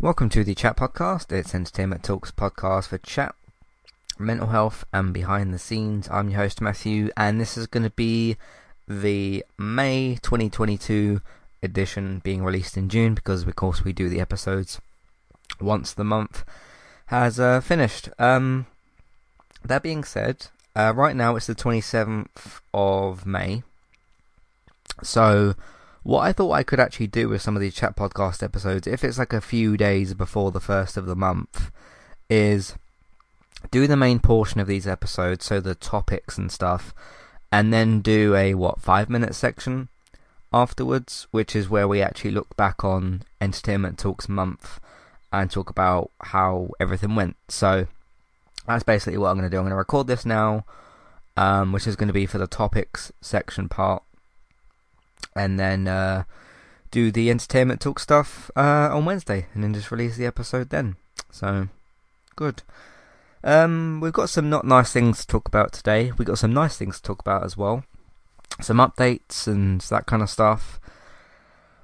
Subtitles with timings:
[0.00, 1.32] Welcome to the Chat Podcast.
[1.32, 3.34] It's Entertainment Talks podcast for chat,
[4.16, 6.08] mental health, and behind the scenes.
[6.08, 8.36] I'm your host, Matthew, and this is going to be
[8.86, 11.20] the May 2022
[11.64, 14.80] edition being released in June because, of course, we do the episodes
[15.60, 16.44] once the month
[17.06, 18.08] has uh, finished.
[18.20, 18.66] Um,
[19.64, 20.46] that being said,
[20.76, 23.64] uh, right now it's the 27th of May.
[25.02, 25.56] So
[26.08, 29.04] what I thought I could actually do with some of these chat podcast episodes, if
[29.04, 31.70] it's like a few days before the first of the month,
[32.30, 32.76] is
[33.70, 36.94] do the main portion of these episodes, so the topics and stuff,
[37.52, 39.90] and then do a what five minute section
[40.50, 44.80] afterwards, which is where we actually look back on Entertainment Talks month
[45.30, 47.36] and talk about how everything went.
[47.48, 47.86] So
[48.66, 49.58] that's basically what I'm going to do.
[49.58, 50.64] I'm going to record this now,
[51.36, 54.02] um, which is going to be for the topics section part
[55.34, 56.24] and then uh,
[56.90, 60.96] do the entertainment talk stuff uh, on Wednesday, and then just release the episode then.
[61.30, 61.68] So,
[62.36, 62.62] good.
[63.44, 66.12] Um, we've got some not nice things to talk about today.
[66.18, 67.84] We've got some nice things to talk about as well.
[68.60, 70.80] Some updates and that kind of stuff.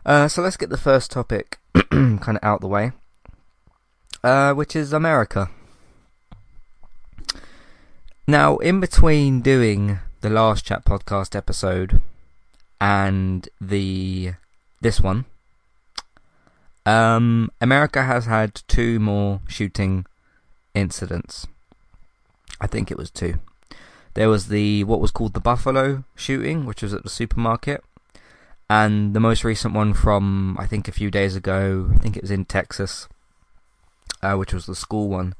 [0.04, 1.58] Uh, so let's get the first topic
[1.90, 2.92] kind of out the way,
[4.22, 5.48] uh, which is America.
[8.26, 12.00] Now, in between doing the last chat podcast episode
[12.84, 14.34] and the
[14.82, 15.24] this one,
[16.84, 20.04] um, America has had two more shooting
[20.74, 21.46] incidents.
[22.60, 23.36] I think it was two.
[24.12, 27.82] There was the what was called the Buffalo shooting, which was at the supermarket,
[28.68, 31.90] and the most recent one from I think a few days ago.
[31.94, 33.08] I think it was in Texas,
[34.22, 35.34] uh, which was the school one.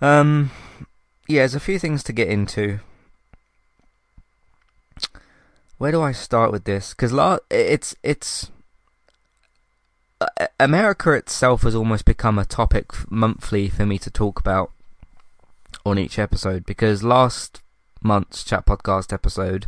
[0.00, 0.52] Um,
[1.26, 2.78] yeah, there's a few things to get into
[5.78, 6.94] where do I start with this?
[6.94, 7.12] Because
[7.50, 8.50] it's it's
[10.20, 14.72] uh, America itself has almost become a topic monthly for me to talk about
[15.84, 16.64] on each episode.
[16.64, 17.60] Because last
[18.02, 19.66] month's chat podcast episode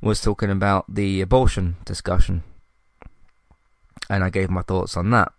[0.00, 2.44] was talking about the abortion discussion,
[4.08, 5.32] and I gave my thoughts on that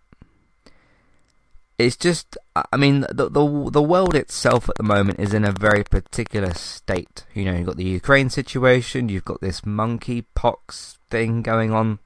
[1.86, 5.52] it's just I mean the the the world itself at the moment is in a
[5.52, 7.24] very particular state.
[7.34, 11.98] You know, you've got the Ukraine situation, you've got this monkeypox thing going on,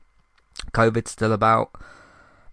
[0.72, 1.70] COVID's still about.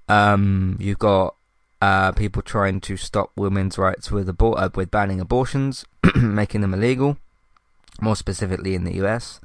[0.10, 1.36] Um, you've got
[1.82, 6.74] uh, people trying to stop women's rights with abor- uh, with banning abortions, making them
[6.74, 7.18] illegal,
[8.00, 9.40] more specifically in the US.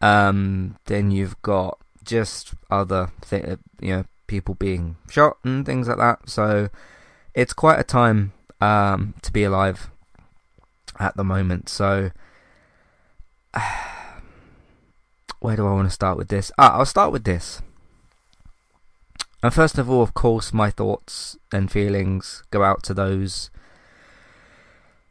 [0.00, 5.98] Um, then you've got just other th- you know people being shot and things like
[5.98, 6.28] that.
[6.28, 6.68] So
[7.34, 9.90] it's quite a time um, to be alive
[10.98, 11.68] at the moment.
[11.68, 12.10] So
[15.40, 16.50] where do I want to start with this?
[16.58, 17.62] Ah, I'll start with this.
[19.42, 23.50] And first of all, of course, my thoughts and feelings go out to those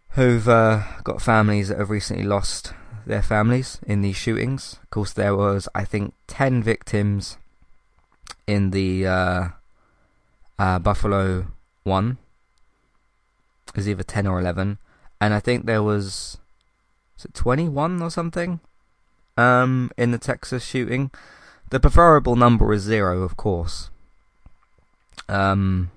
[0.09, 2.73] who've uh, got families that have recently lost
[3.05, 4.79] their families in these shootings.
[4.83, 7.37] Of course, there was, I think, 10 victims
[8.47, 9.47] in the uh,
[10.59, 11.47] uh, Buffalo
[11.83, 12.17] one.
[13.67, 14.77] It was either ten or eleven,
[15.19, 16.37] and I think there was,
[17.15, 18.59] was twenty one or something,
[19.37, 21.11] um, in the Texas shooting.
[21.71, 23.89] The preferable number is zero, of course.
[25.27, 25.91] Um,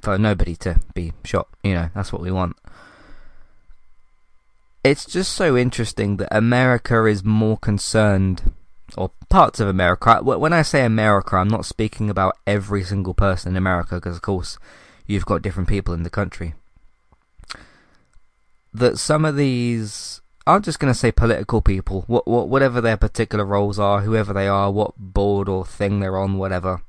[0.00, 2.56] for nobody to be shot, you know, that's what we want.
[4.84, 8.52] It's just so interesting that America is more concerned
[8.96, 10.20] or parts of America.
[10.22, 14.22] When I say America, I'm not speaking about every single person in America, because of
[14.22, 14.58] course
[15.06, 16.54] you've got different people in the country.
[18.72, 22.96] That some of these, I'm just going to say political people, what, what, whatever their
[22.96, 26.82] particular roles are, whoever they are, what board or thing they're on, whatever,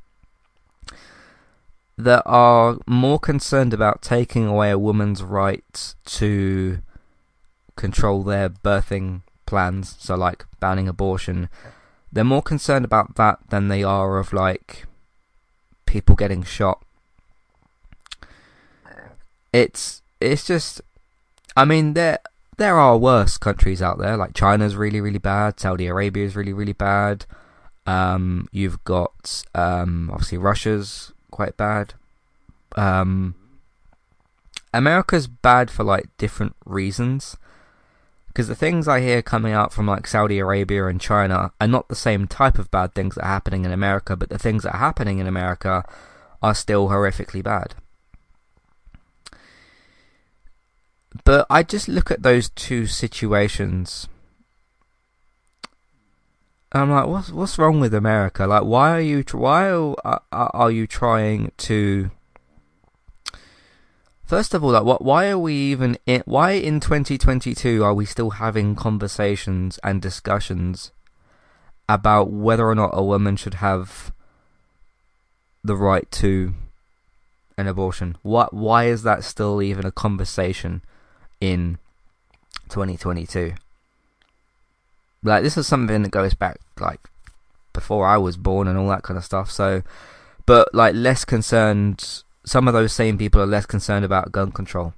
[1.97, 6.79] that are more concerned about taking away a woman's right to
[7.75, 11.49] control their birthing plans, so like banning abortion,
[12.13, 14.85] they're more concerned about that than they are of like
[15.85, 16.81] people getting shot.
[19.51, 20.81] It's it's just
[21.57, 22.19] I mean there
[22.57, 26.53] there are worse countries out there like China's really really bad, Saudi Arabia is really
[26.53, 27.25] really bad.
[27.85, 31.95] Um, you've got um, obviously Russia's quite bad.
[32.75, 33.35] Um,
[34.73, 37.37] America's bad for like different reasons.
[38.33, 41.87] Because the things I hear coming out from like Saudi Arabia and China are not
[41.87, 44.73] the same type of bad things that are happening in America, but the things that
[44.73, 45.85] are happening in America
[46.41, 47.75] are still horrifically bad.
[51.23, 54.07] But I just look at those two situations
[56.73, 58.47] I'm like, what's what's wrong with America?
[58.47, 62.09] Like, why are you why are, are you trying to?
[64.33, 65.03] First of all, like, what?
[65.03, 66.23] Why are we even in?
[66.25, 70.91] Why in 2022 are we still having conversations and discussions
[71.87, 74.11] about whether or not a woman should have
[75.63, 76.55] the right to
[77.59, 78.17] an abortion?
[78.23, 78.55] What?
[78.55, 80.81] Why is that still even a conversation
[81.39, 81.77] in
[82.69, 83.53] 2022?
[85.21, 87.01] Like this is something that goes back like
[87.71, 89.51] before I was born and all that kind of stuff.
[89.51, 89.83] So,
[90.47, 92.22] but like less concerned.
[92.45, 94.93] Some of those same people are less concerned about gun control.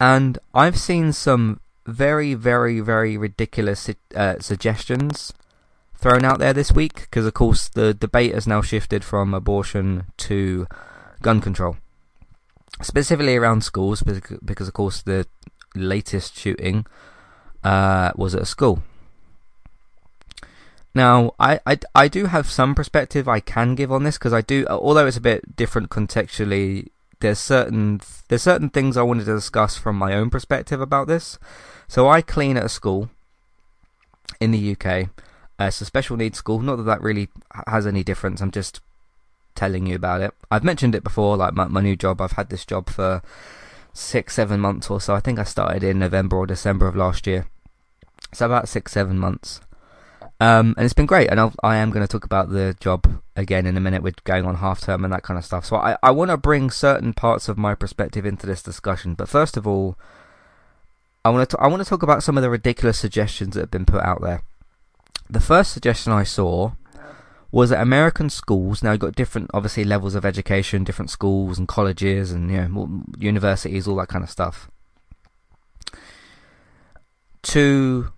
[0.00, 5.32] And I've seen some very, very, very ridiculous uh, suggestions
[5.94, 10.04] thrown out there this week because, of course, the debate has now shifted from abortion
[10.18, 10.66] to
[11.22, 11.76] gun control,
[12.82, 15.26] specifically around schools because, of course, the
[15.74, 16.86] latest shooting
[17.62, 18.82] uh, was at a school.
[20.94, 24.42] Now, I, I, I do have some perspective I can give on this because I
[24.42, 26.88] do, although it's a bit different contextually.
[27.20, 31.38] There's certain there's certain things I wanted to discuss from my own perspective about this.
[31.88, 33.10] So I clean at a school
[34.40, 35.08] in the UK.
[35.58, 36.60] Uh, it's a special needs school.
[36.60, 37.28] Not that that really
[37.66, 38.40] has any difference.
[38.40, 38.80] I'm just
[39.54, 40.32] telling you about it.
[40.50, 42.20] I've mentioned it before, like my, my new job.
[42.20, 43.22] I've had this job for
[43.92, 45.14] six, seven months or so.
[45.14, 47.46] I think I started in November or December of last year.
[48.32, 49.60] So about six, seven months.
[50.44, 51.30] Um, and it's been great.
[51.30, 54.22] And I'll, I am going to talk about the job again in a minute with
[54.24, 55.64] going on half term and that kind of stuff.
[55.64, 59.14] So I, I want to bring certain parts of my perspective into this discussion.
[59.14, 59.96] But first of all,
[61.24, 63.70] I want to I want to talk about some of the ridiculous suggestions that have
[63.70, 64.42] been put out there.
[65.30, 66.72] The first suggestion I saw
[67.50, 71.66] was that American schools now you've got different obviously levels of education, different schools and
[71.66, 74.70] colleges and you know universities, all that kind of stuff.
[77.44, 78.12] To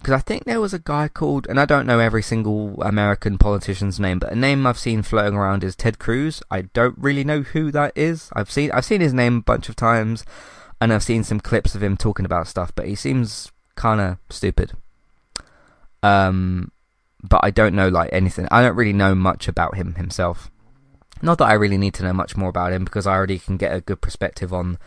[0.00, 3.36] because I think there was a guy called, and I don't know every single American
[3.36, 6.42] politician's name, but a name I've seen floating around is Ted Cruz.
[6.50, 8.30] I don't really know who that is.
[8.32, 10.24] I've seen I've seen his name a bunch of times,
[10.80, 14.16] and I've seen some clips of him talking about stuff, but he seems kind of
[14.30, 14.72] stupid.
[16.02, 16.72] Um,
[17.22, 18.48] but I don't know like anything.
[18.50, 20.50] I don't really know much about him himself.
[21.20, 23.58] Not that I really need to know much more about him because I already can
[23.58, 24.78] get a good perspective on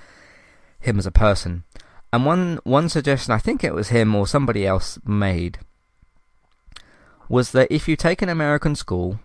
[0.79, 1.65] him as a person.
[2.13, 5.57] And one one suggestion I think it was him or somebody else made
[7.27, 9.19] was that if you take an American school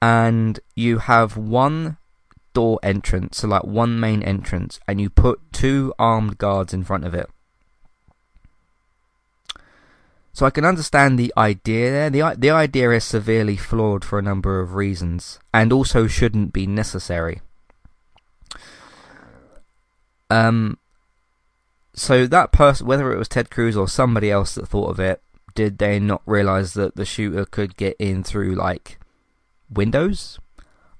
[0.00, 1.98] and you have one
[2.54, 7.04] door entrance, so like one main entrance, and you put two armed guards in front
[7.04, 7.28] of it.
[10.32, 12.08] So I can understand the idea there.
[12.08, 16.66] The the idea is severely flawed for a number of reasons, and also shouldn't be
[16.66, 17.42] necessary.
[20.30, 20.78] Um,
[21.98, 25.22] so that person, whether it was Ted Cruz or somebody else that thought of it,
[25.54, 28.98] did they not realize that the shooter could get in through like
[29.70, 30.38] windows,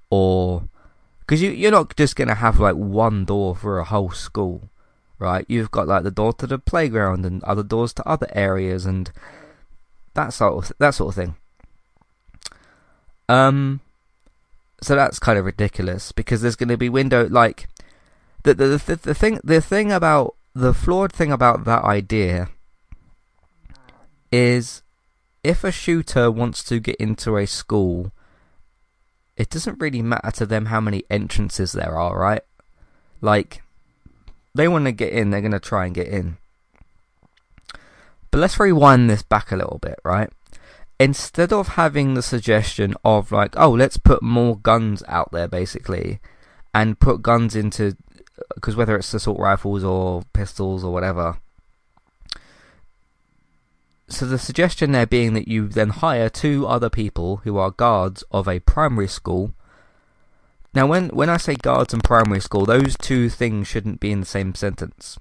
[0.09, 0.63] or
[1.19, 4.69] because you you're not just gonna have like one door for a whole school,
[5.17, 5.45] right?
[5.47, 9.11] You've got like the door to the playground and other doors to other areas and
[10.13, 11.35] that sort of that sort of thing.
[13.29, 13.81] Um,
[14.81, 17.67] so that's kind of ridiculous because there's going to be window like
[18.43, 22.49] the, the the the thing the thing about the flawed thing about that idea
[24.31, 24.81] is
[25.43, 28.11] if a shooter wants to get into a school,
[29.37, 32.41] it doesn't really matter to them how many entrances there are, right?
[33.21, 33.63] Like,
[34.53, 36.37] they want to get in, they're going to try and get in.
[38.31, 40.29] But let's rewind this back a little bit, right?
[40.99, 46.19] Instead of having the suggestion of, like, oh, let's put more guns out there, basically,
[46.73, 47.95] and put guns into
[48.55, 51.37] because whether it's assault rifles or pistols or whatever.
[54.07, 58.23] So the suggestion there being that you then hire two other people who are guards
[58.31, 59.53] of a primary school.
[60.73, 64.21] Now, when when I say guards and primary school, those two things shouldn't be in
[64.21, 65.19] the same sentence.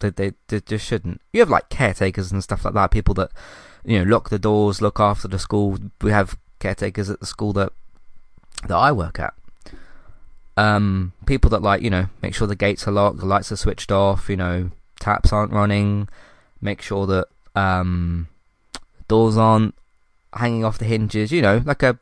[0.00, 1.22] They, they, they just shouldn't.
[1.32, 3.30] You have like caretakers and stuff like that, people that
[3.84, 5.78] you know lock the doors, look after the school.
[6.02, 7.72] We have caretakers at the school that
[8.66, 9.34] that I work at
[10.56, 13.56] um, people that like you know make sure the gates are locked, the lights are
[13.56, 16.08] switched off, you know taps aren't running,
[16.60, 18.28] make sure that um,
[19.08, 19.74] doors aren't
[20.34, 21.32] hanging off the hinges.
[21.32, 21.98] You know, like a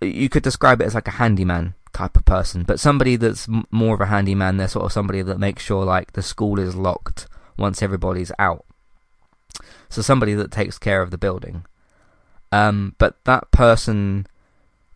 [0.00, 3.66] you could describe it as like a handyman type of person, but somebody that's m-
[3.70, 4.56] more of a handyman.
[4.56, 7.26] They're sort of somebody that makes sure like the school is locked
[7.56, 8.64] once everybody's out.
[9.88, 11.64] So somebody that takes care of the building.
[12.52, 14.26] Um, but that person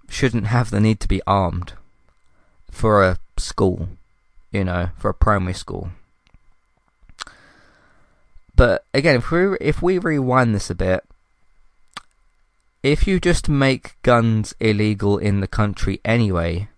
[0.08, 1.74] shouldn't have the need to be armed
[2.74, 3.88] for a school,
[4.52, 5.90] you know, for a primary school.
[8.56, 11.04] but again, if we if we rewind this a bit,
[12.82, 16.68] if you just make guns illegal in the country anyway,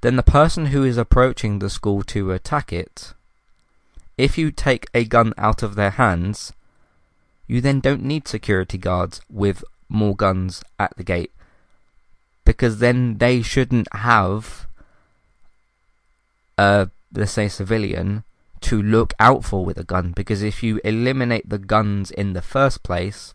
[0.00, 3.12] then the person who is approaching the school to attack it,
[4.18, 6.52] if you take a gun out of their hands,
[7.46, 11.30] you then don't need security guards with more guns at the gate
[12.44, 14.66] because then they shouldn't have
[16.62, 18.24] a let's say civilian
[18.60, 22.42] to look out for with a gun because if you eliminate the guns in the
[22.42, 23.34] first place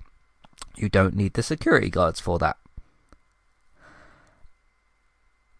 [0.76, 2.58] you don't need the security guards for that.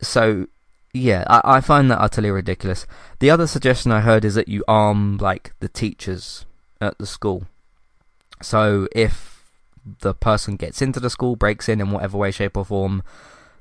[0.02, 0.48] So
[0.94, 2.88] yeah I, I find that utterly ridiculous.
[3.20, 6.46] The other suggestion i heard is that you arm like the teachers
[6.80, 7.48] at the school.
[8.42, 9.44] So if
[10.02, 13.04] the person gets into the school breaks in in whatever way shape or form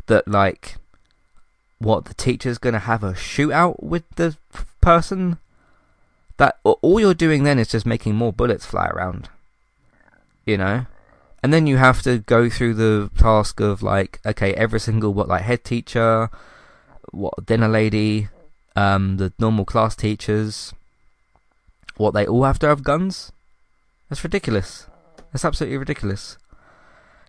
[0.06, 0.76] that like
[1.78, 4.36] what the teacher's going to have a shootout with the
[4.80, 5.38] person
[6.38, 9.28] that all you're doing then is just making more bullets fly around
[10.46, 10.86] you know?
[11.42, 15.28] And then you have to go through the task of like okay every single what
[15.28, 16.30] like head teacher
[17.12, 18.28] what dinner lady
[18.74, 20.72] um the normal class teachers
[21.96, 23.32] what they all have to have guns?
[24.08, 24.86] That's ridiculous.
[25.32, 26.36] That's absolutely ridiculous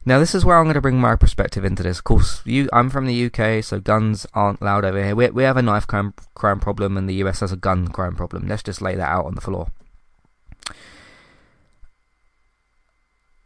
[0.08, 1.98] now, this is where I'm going to bring my perspective into this.
[1.98, 5.14] Of course, you, I'm from the UK, so guns aren't allowed over here.
[5.14, 8.16] We, we have a knife crime, crime problem, and the US has a gun crime
[8.16, 8.48] problem.
[8.48, 9.68] Let's just lay that out on the floor.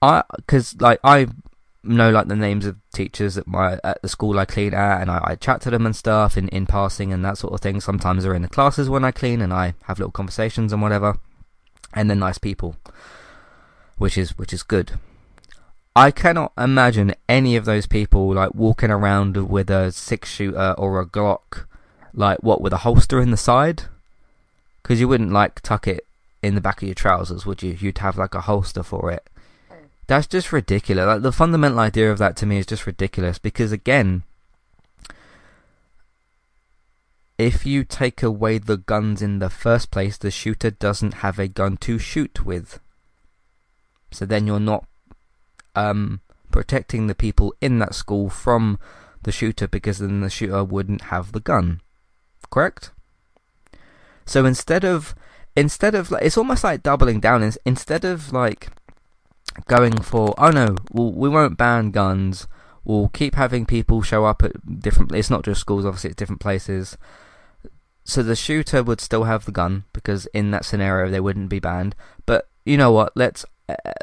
[0.03, 1.29] I, because like I
[1.83, 5.09] know like the names of teachers at my at the school I clean at, and
[5.09, 7.81] I, I chat to them and stuff in in passing and that sort of thing.
[7.81, 11.17] Sometimes they're in the classes when I clean, and I have little conversations and whatever.
[11.95, 12.75] And they're nice people,
[13.97, 14.99] which is which is good.
[15.95, 21.01] I cannot imagine any of those people like walking around with a six shooter or
[21.01, 21.65] a Glock,
[22.13, 23.83] like what with a holster in the side,
[24.81, 26.05] because you wouldn't like tuck it
[26.41, 27.75] in the back of your trousers, would you?
[27.77, 29.27] You'd have like a holster for it.
[30.07, 31.05] That's just ridiculous.
[31.05, 34.23] Like the fundamental idea of that to me is just ridiculous because again,
[37.37, 41.49] if you take away the guns in the first place, the shooter doesn't have a
[41.49, 42.79] gun to shoot with.
[44.11, 44.85] So then you're not
[45.75, 48.79] um, protecting the people in that school from
[49.23, 51.81] the shooter because then the shooter wouldn't have the gun.
[52.49, 52.91] Correct?
[54.25, 55.15] So instead of
[55.55, 57.51] instead of like it's almost like doubling down.
[57.65, 58.69] Instead of like
[59.65, 62.47] going for oh no we'll, we won't ban guns.
[62.83, 66.41] We'll keep having people show up at different it's not just schools obviously it's different
[66.41, 66.97] places.
[68.03, 71.59] So the shooter would still have the gun because in that scenario they wouldn't be
[71.59, 71.95] banned.
[72.25, 73.13] But you know what?
[73.15, 73.45] Let's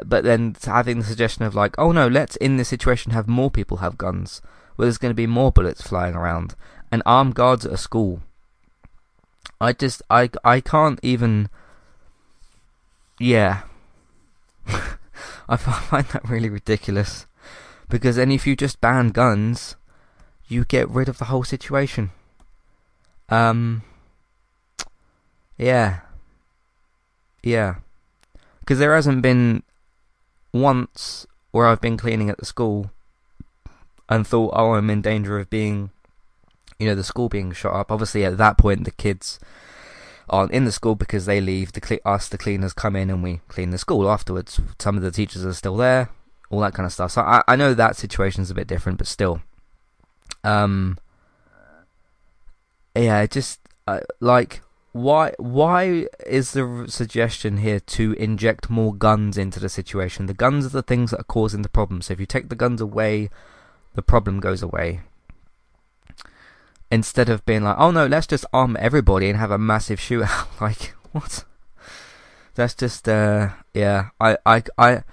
[0.05, 3.51] but then having the suggestion of like, oh no, let's in this situation have more
[3.51, 4.41] people have guns,
[4.75, 6.55] where there's going to be more bullets flying around,
[6.91, 8.21] and armed guards at a school.
[9.61, 11.49] I just, I, I can't even.
[13.19, 13.63] Yeah,
[15.49, 17.25] I find that really ridiculous,
[17.89, 19.75] because then if you just ban guns,
[20.47, 22.11] you get rid of the whole situation.
[23.29, 23.83] Um.
[25.57, 25.99] Yeah.
[27.43, 27.75] Yeah
[28.69, 29.63] because there hasn't been
[30.53, 32.91] once where I've been cleaning at the school
[34.07, 35.89] and thought, oh, I'm in danger of being,
[36.77, 37.91] you know, the school being shot up.
[37.91, 39.39] Obviously, at that point, the kids
[40.29, 41.71] aren't in the school because they leave.
[41.71, 44.61] The cle- us, the cleaners, come in and we clean the school afterwards.
[44.77, 46.11] Some of the teachers are still there,
[46.51, 47.09] all that kind of stuff.
[47.09, 49.41] So I, I know that situation's a bit different, but still,
[50.43, 50.99] um,
[52.95, 54.61] yeah, just uh, like
[54.91, 60.25] why why is the suggestion here to inject more guns into the situation?
[60.25, 62.01] The guns are the things that are causing the problem.
[62.01, 63.29] So if you take the guns away,
[63.93, 65.01] the problem goes away.
[66.91, 70.47] Instead of being like, oh no, let's just arm everybody and have a massive shootout.
[70.61, 71.45] like what?
[72.55, 74.09] That's just uh yeah.
[74.19, 75.03] I I I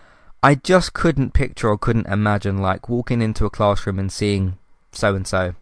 [0.43, 4.57] I just couldn't picture or couldn't imagine like walking into a classroom and seeing
[4.93, 5.55] so and so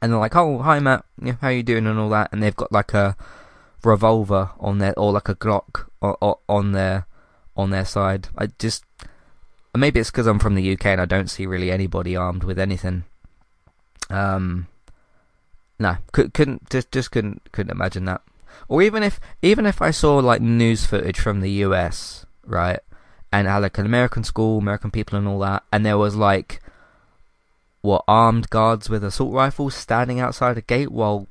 [0.00, 1.04] and they're like, "Oh, hi Matt,
[1.40, 3.16] how you doing?" and all that, and they've got like a
[3.84, 7.06] revolver on their or like a Glock on their
[7.56, 8.28] on their side.
[8.36, 8.84] I just
[9.76, 12.58] maybe it's because I'm from the UK and I don't see really anybody armed with
[12.58, 13.04] anything.
[14.08, 14.66] Um,
[15.78, 18.22] no, could, couldn't just just couldn't couldn't imagine that.
[18.68, 22.80] Or even if even if I saw like news footage from the US, right,
[23.32, 26.60] and had like an American school, American people, and all that, and there was like
[27.80, 31.26] what armed guards with assault rifles standing outside a gate while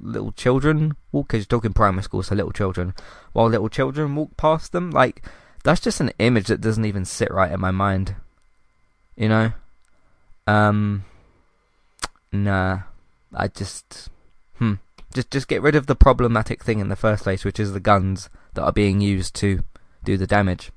[0.00, 1.28] little children walk.
[1.28, 2.94] Because you're talking primary school, so little children,
[3.32, 4.90] while little children walk past them.
[4.90, 5.24] Like
[5.64, 8.14] that's just an image that doesn't even sit right in my mind.
[9.16, 9.52] You know,
[10.46, 11.04] um,
[12.32, 12.80] nah.
[13.34, 14.08] I just,
[14.56, 14.74] hmm,
[15.12, 17.80] just just get rid of the problematic thing in the first place, which is the
[17.80, 19.64] guns that are being used to
[20.02, 20.72] do the damage.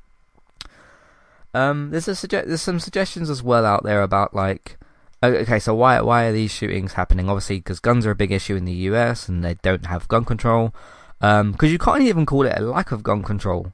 [1.53, 4.77] Um, there's a suge- there's some suggestions as well out there about like,
[5.23, 7.29] okay, so why why are these shootings happening?
[7.29, 9.29] Obviously, because guns are a big issue in the U.S.
[9.29, 10.73] and they don't have gun control.
[11.19, 13.73] Because um, you can't even call it a lack of gun control.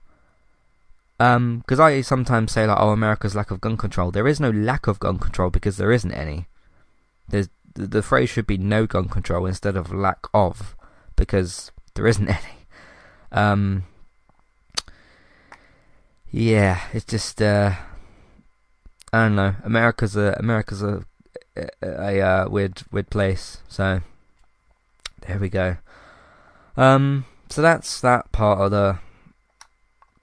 [1.17, 4.11] Because um, I sometimes say like, oh, America's lack of gun control.
[4.11, 6.47] There is no lack of gun control because there isn't any.
[7.29, 10.75] There's the, the phrase should be no gun control instead of lack of,
[11.15, 12.67] because there isn't any.
[13.31, 13.83] Um,
[16.29, 17.73] yeah, it's just uh,
[19.13, 19.55] I don't know.
[19.63, 21.03] America's a America's a
[21.81, 23.59] a, uh, weird weird place.
[23.67, 24.01] So
[25.25, 25.77] there we go.
[26.75, 28.99] Um, so that's that part of the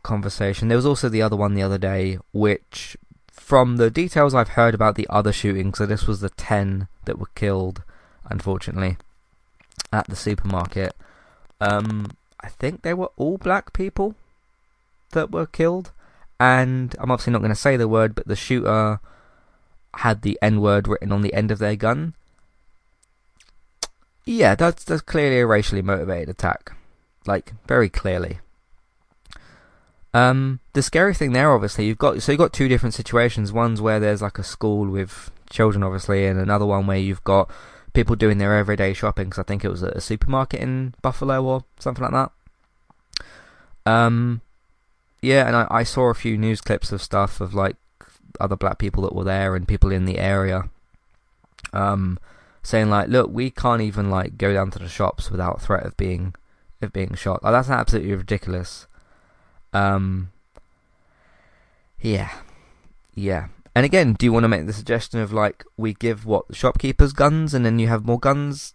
[0.02, 0.68] conversation.
[0.68, 2.97] There was also the other one the other day, which,
[3.33, 7.18] from the details I've heard about the other shooting, so this was the ten that
[7.18, 7.83] were killed,
[8.30, 8.97] unfortunately,
[9.92, 10.94] at the supermarket.
[11.61, 14.14] Um, I think they were all black people
[15.11, 15.90] that were killed,
[16.38, 19.00] and I'm obviously not going to say the word, but the shooter
[19.98, 22.14] had the N word written on the end of their gun.
[24.24, 26.72] Yeah, that's that's clearly a racially motivated attack,
[27.26, 28.38] like very clearly.
[30.14, 33.52] Um, the scary thing there, obviously, you've got so you've got two different situations.
[33.52, 37.50] One's where there's like a school with children, obviously, and another one where you've got
[37.92, 39.26] people doing their everyday shopping.
[39.26, 43.90] Because I think it was a supermarket in Buffalo or something like that.
[43.90, 44.40] Um,
[45.20, 47.76] yeah, and I, I saw a few news clips of stuff of like
[48.41, 50.69] other black people that were there and people in the area,
[51.73, 52.19] um,
[52.62, 55.97] saying like, look, we can't even like go down to the shops without threat of
[55.97, 56.35] being
[56.83, 57.43] of being shot.
[57.43, 58.87] Like that's absolutely ridiculous.
[59.73, 60.31] Um,
[62.00, 62.31] yeah,
[63.14, 63.49] yeah.
[63.75, 67.12] And again, do you want to make the suggestion of like we give what shopkeepers
[67.12, 68.75] guns, and then you have more guns,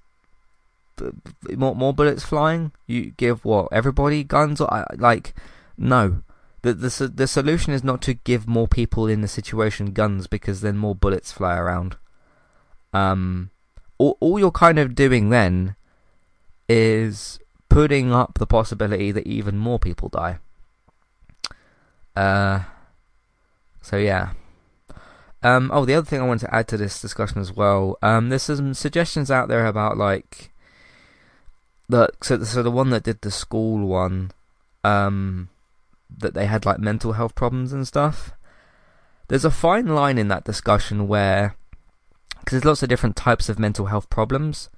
[1.55, 2.71] more more bullets flying?
[2.85, 5.33] You give what everybody guns, or like
[5.77, 6.23] no.
[6.61, 10.61] The, the the solution is not to give more people in the situation guns because
[10.61, 11.95] then more bullets fly around.
[12.93, 13.51] Um,
[13.97, 15.75] all all you're kind of doing then
[16.67, 20.39] is putting up the possibility that even more people die.
[22.15, 22.63] Uh,
[23.81, 24.33] so yeah.
[25.41, 27.97] Um, oh, the other thing I wanted to add to this discussion as well.
[28.01, 30.51] Um, there's some suggestions out there about like
[31.87, 34.31] the so so the one that did the school one,
[34.83, 35.49] um,
[36.17, 38.31] that they had like mental health problems and stuff.
[39.27, 41.55] There's a fine line in that discussion where,
[42.39, 44.69] because there's lots of different types of mental health problems,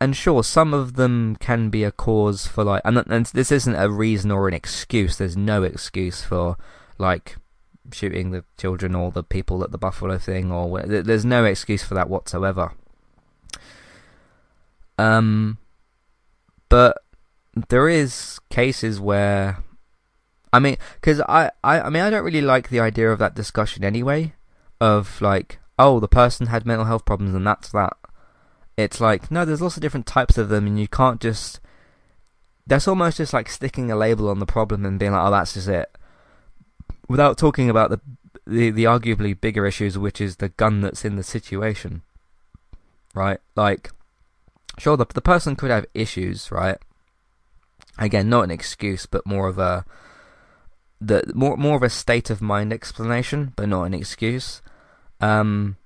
[0.00, 3.76] and sure, some of them can be a cause for like, and, and this isn't
[3.76, 5.16] a reason or an excuse.
[5.16, 6.56] There's no excuse for
[6.98, 7.36] like
[7.92, 11.94] shooting the children or the people at the Buffalo thing, or there's no excuse for
[11.94, 12.72] that whatsoever.
[14.98, 15.58] Um,
[16.68, 16.98] but
[17.68, 19.58] there is cases where,
[20.54, 23.34] I mean, because I, I, I mean, I don't really like the idea of that
[23.34, 24.34] discussion anyway.
[24.80, 27.96] Of like, oh, the person had mental health problems and that's that.
[28.76, 31.58] It's like, no, there's lots of different types of them, and you can't just.
[32.68, 35.54] That's almost just like sticking a label on the problem and being like, oh, that's
[35.54, 35.90] just it.
[37.08, 38.00] Without talking about the,
[38.46, 42.02] the, the arguably bigger issues, which is the gun that's in the situation.
[43.12, 43.40] Right?
[43.56, 43.90] Like,
[44.78, 46.78] sure, the, the person could have issues, right?
[47.98, 49.84] Again, not an excuse, but more of a.
[51.00, 54.62] The, more more of a state of mind explanation, but not an excuse.
[55.20, 55.76] Um,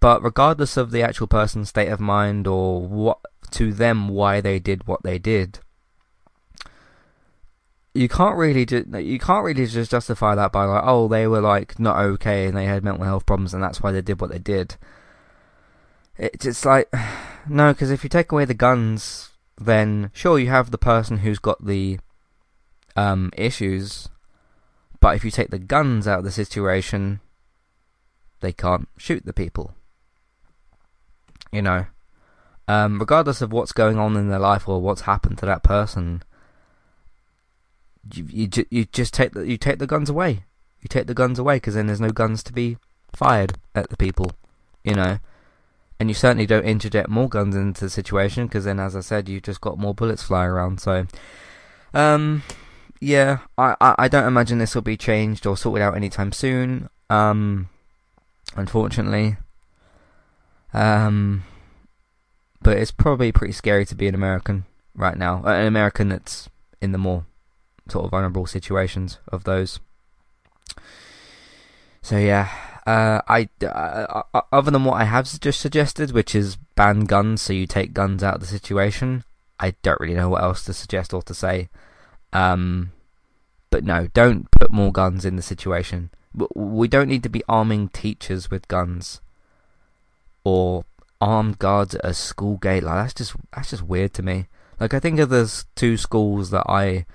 [0.00, 3.18] but regardless of the actual person's state of mind or what
[3.52, 5.60] to them why they did what they did,
[7.94, 11.40] you can't really ju- you can't really just justify that by like oh they were
[11.40, 14.30] like not okay and they had mental health problems and that's why they did what
[14.30, 14.76] they did.
[16.16, 16.92] It's just like
[17.48, 21.38] no, because if you take away the guns, then sure you have the person who's
[21.38, 21.98] got the
[22.98, 24.08] um, issues,
[25.00, 27.20] but if you take the guns out of the situation,
[28.40, 29.74] they can't shoot the people
[31.52, 31.86] you know,
[32.66, 36.22] um, regardless of what's going on in their life or what's happened to that person,
[38.12, 40.44] you you, you just take the you take the guns away.
[40.80, 42.76] You take the guns away because then there's no guns to be
[43.12, 44.32] fired at the people,
[44.84, 45.18] you know.
[45.98, 49.28] And you certainly don't interject more guns into the situation because then, as I said,
[49.28, 50.80] you've just got more bullets flying around.
[50.80, 51.08] So,
[51.92, 52.44] um,
[53.00, 56.88] yeah, I, I, I don't imagine this will be changed or sorted out anytime soon.
[57.10, 57.68] Um,
[58.56, 59.36] unfortunately,
[60.72, 61.44] um,
[62.60, 65.42] but it's probably pretty scary to be an American right now.
[65.44, 66.48] Uh, an American that's
[66.80, 67.24] in the more
[67.88, 69.80] sort of vulnerable situations of those.
[72.02, 72.50] So yeah,
[72.86, 77.42] uh, I uh, uh, other than what I have just suggested, which is ban guns,
[77.42, 79.24] so you take guns out of the situation.
[79.60, 81.68] I don't really know what else to suggest or to say.
[82.32, 82.92] Um,
[83.70, 86.10] But no, don't put more guns in the situation.
[86.54, 89.20] We don't need to be arming teachers with guns
[90.44, 90.84] or
[91.20, 92.82] armed guards at a school gate.
[92.82, 94.46] Like that's just that's just weird to me.
[94.80, 97.06] Like I think of those two schools that I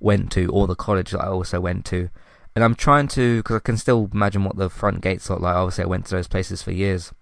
[0.00, 2.10] went to, or the college that I also went to,
[2.54, 5.54] and I'm trying to because I can still imagine what the front gates look like.
[5.54, 7.12] Obviously, I went to those places for years.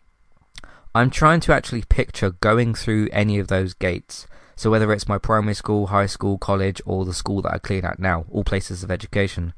[0.95, 4.27] I'm trying to actually picture going through any of those gates.
[4.61, 7.83] So whether it's my primary school, high school, college, or the school that I clean
[7.83, 9.55] at now, all places of education,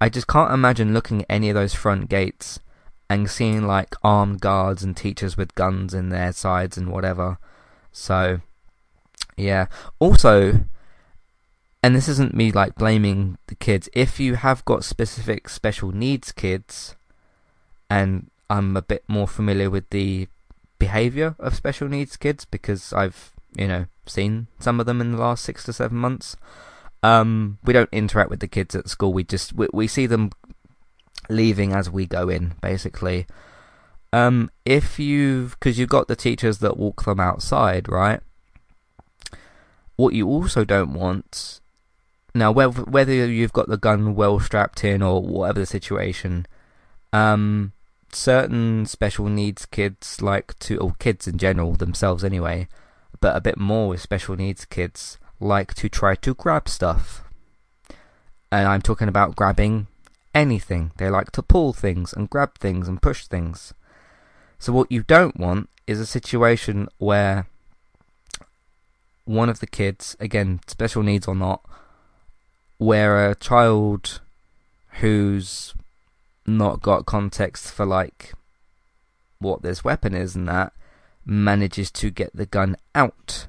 [0.00, 2.60] I just can't imagine looking at any of those front gates
[3.10, 7.38] and seeing like armed guards and teachers with guns in their sides and whatever.
[7.90, 8.40] So,
[9.36, 9.66] yeah.
[9.98, 10.60] Also,
[11.82, 13.88] and this isn't me like blaming the kids.
[13.92, 16.94] If you have got specific special needs kids,
[17.90, 20.28] and I'm a bit more familiar with the
[20.78, 25.18] behavior of special needs kids because I've you know seen some of them in the
[25.18, 26.36] last six to seven months.
[27.02, 29.12] Um, we don't interact with the kids at school.
[29.12, 30.30] We just we, we see them
[31.28, 33.26] leaving as we go in, basically.
[34.12, 38.20] Um, if you've, because you've got the teachers that walk them outside, right?
[39.96, 41.60] What you also don't want,
[42.34, 46.46] now whether whether you've got the gun well strapped in or whatever the situation,
[47.12, 47.72] um,
[48.12, 52.68] certain special needs kids like to, or kids in general themselves anyway,
[53.20, 57.24] but a bit more with special needs kids like to try to grab stuff.
[58.50, 59.86] And I'm talking about grabbing
[60.34, 60.92] anything.
[60.96, 63.74] They like to pull things and grab things and push things.
[64.58, 67.46] So, what you don't want is a situation where
[69.24, 71.62] one of the kids, again, special needs or not,
[72.78, 74.20] where a child
[75.00, 75.74] who's
[76.46, 78.32] not got context for like
[79.38, 80.72] what this weapon is and that
[81.28, 83.46] manages to get the gun out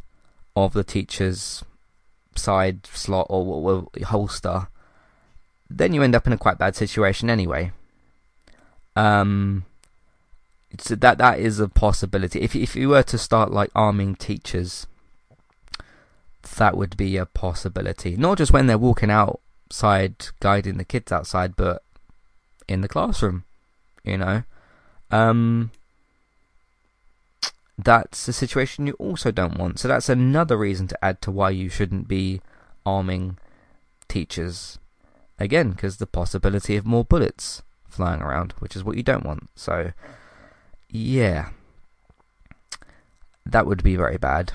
[0.55, 1.63] of the teacher's
[2.35, 4.67] side slot or, or holster
[5.69, 7.71] then you end up in a quite bad situation anyway.
[8.95, 9.65] Um,
[10.77, 12.41] so that that is a possibility.
[12.41, 14.87] If if you were to start like arming teachers,
[16.57, 18.17] that would be a possibility.
[18.17, 21.83] Not just when they're walking outside guiding the kids outside, but
[22.67, 23.43] in the classroom.
[24.03, 24.43] You know,
[25.11, 25.71] um,
[27.83, 29.79] that's a situation you also don't want.
[29.79, 32.41] So that's another reason to add to why you shouldn't be
[32.85, 33.37] arming
[34.07, 34.79] teachers
[35.39, 39.49] Again, because the possibility of more bullets flying around, which is what you don't want.
[39.55, 39.93] So,
[40.89, 41.49] yeah.
[43.45, 44.51] That would be very bad.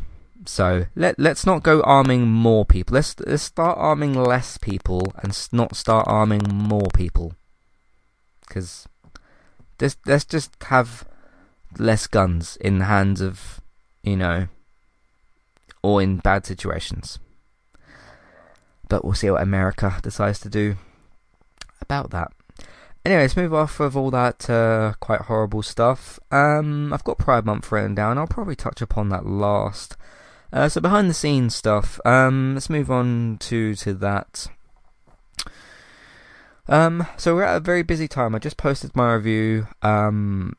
[0.46, 2.94] So let let's not go arming more people.
[2.94, 7.32] Let's let's start arming less people and not start arming more people.
[8.46, 8.86] Because
[9.80, 11.08] let's let's just have
[11.78, 13.60] less guns in the hands of
[14.02, 14.48] you know,
[15.82, 17.18] or in bad situations
[18.88, 20.76] but we'll see what America decides to do
[21.80, 22.32] about that.
[23.04, 26.18] Anyway, let's move off of all that uh, quite horrible stuff.
[26.30, 28.16] Um, I've got Pride Month written down.
[28.16, 29.96] I'll probably touch upon that last.
[30.52, 32.00] Uh, so behind the scenes stuff.
[32.04, 34.46] Um, let's move on to to that.
[36.66, 38.34] Um, so we're at a very busy time.
[38.34, 39.66] I just posted my review.
[39.82, 40.56] Um,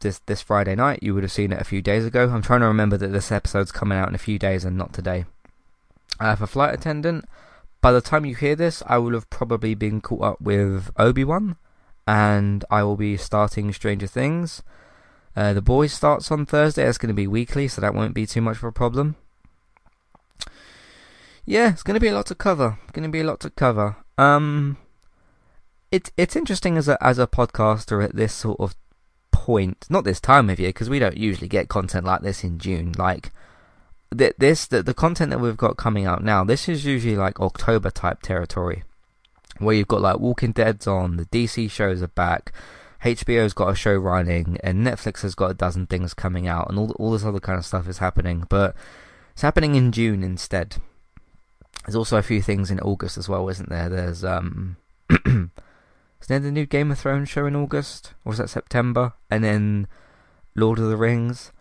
[0.00, 1.02] this this Friday night.
[1.02, 2.28] You would have seen it a few days ago.
[2.28, 4.92] I'm trying to remember that this episode's coming out in a few days and not
[4.92, 5.24] today.
[6.20, 7.26] Have a flight attendant.
[7.80, 11.24] By the time you hear this, I will have probably been caught up with Obi
[11.24, 11.56] Wan,
[12.06, 14.62] and I will be starting Stranger Things.
[15.36, 16.88] Uh, the Boys starts on Thursday.
[16.88, 19.16] It's going to be weekly, so that won't be too much of a problem.
[21.44, 22.78] Yeah, it's going to be a lot to cover.
[22.92, 23.96] Going to be a lot to cover.
[24.18, 24.78] Um,
[25.92, 28.74] it's it's interesting as a as a podcaster at this sort of
[29.36, 29.86] point.
[29.90, 32.92] Not this time of year because we don't usually get content like this in June.
[32.96, 33.30] Like
[34.10, 37.90] this the, the content that we've got coming out now this is usually like october
[37.90, 38.84] type territory
[39.58, 42.52] where you've got like walking dead's on the dc shows are back
[43.04, 46.78] hbo's got a show running and netflix has got a dozen things coming out and
[46.78, 48.74] all, all this other kind of stuff is happening but
[49.32, 50.76] it's happening in june instead
[51.84, 54.76] there's also a few things in august as well isn't there there's um
[56.20, 59.42] is there the new game of thrones show in august or was that september and
[59.44, 59.86] then
[60.54, 61.52] lord of the rings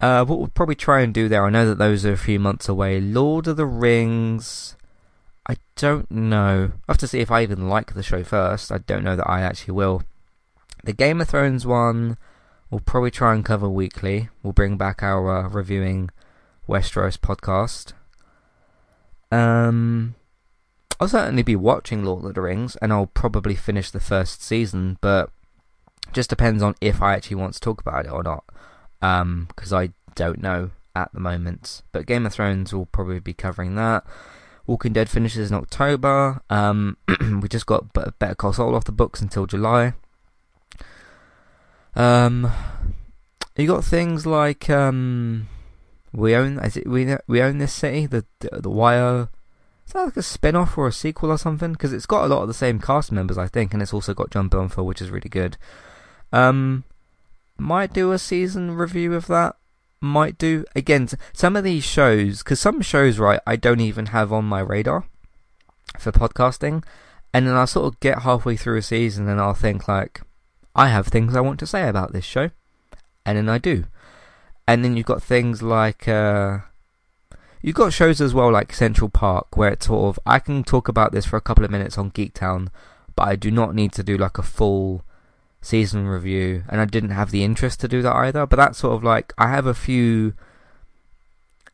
[0.00, 2.38] uh, what we'll probably try and do there, I know that those are a few
[2.38, 3.00] months away.
[3.00, 4.76] Lord of the Rings,
[5.48, 6.72] I don't know.
[6.88, 8.70] I have to see if I even like the show first.
[8.70, 10.02] I don't know that I actually will.
[10.82, 12.18] The Game of Thrones one,
[12.70, 14.28] we'll probably try and cover weekly.
[14.42, 16.10] We'll bring back our uh, reviewing
[16.68, 17.92] Westeros podcast.
[19.32, 20.16] Um,
[21.00, 24.98] I'll certainly be watching Lord of the Rings, and I'll probably finish the first season,
[25.00, 25.30] but
[26.12, 28.44] just depends on if I actually want to talk about it or not
[29.00, 31.82] because um, I don't know at the moment.
[31.92, 34.04] But Game of Thrones will probably be covering that.
[34.66, 36.40] Walking Dead finishes in October.
[36.48, 36.96] Um,
[37.42, 39.92] we just got Better Call Saul off the books until July.
[41.94, 42.50] Um,
[43.56, 45.48] you got things like um,
[46.12, 49.28] we own it we we own this city the, the Wire.
[49.86, 51.72] Is that like a spin-off or a sequel or something?
[51.72, 54.14] Because it's got a lot of the same cast members, I think, and it's also
[54.14, 55.56] got Jon Bernthal, which is really good.
[56.32, 56.84] Um,
[57.58, 59.56] might do a season review of that.
[60.00, 61.08] Might do again.
[61.32, 65.04] Some of these shows, because some shows, right, I don't even have on my radar
[65.98, 66.84] for podcasting,
[67.32, 70.20] and then I'll sort of get halfway through a season and I'll think like,
[70.74, 72.50] I have things I want to say about this show,
[73.24, 73.84] and then I do.
[74.66, 76.58] And then you've got things like uh,
[77.64, 80.86] you've got shows as well like Central Park, where it's sort of I can talk
[80.86, 82.68] about this for a couple of minutes on Geektown,
[83.16, 85.02] but I do not need to do like a full
[85.62, 88.44] season review, and I didn't have the interest to do that either.
[88.44, 90.34] But that's sort of like I have a few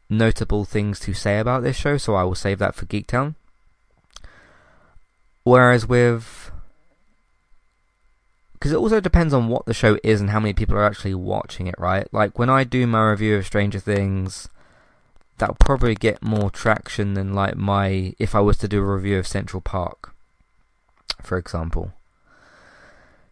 [0.08, 3.34] notable things to say about this show, so I will save that for Geektown.
[5.42, 6.52] Whereas with
[8.52, 11.14] because it also depends on what the show is and how many people are actually
[11.14, 12.06] watching it, right?
[12.12, 14.48] Like when I do my review of Stranger Things,
[15.40, 19.18] that'll probably get more traction than like my if I was to do a review
[19.18, 20.14] of Central Park,
[21.22, 21.92] for example.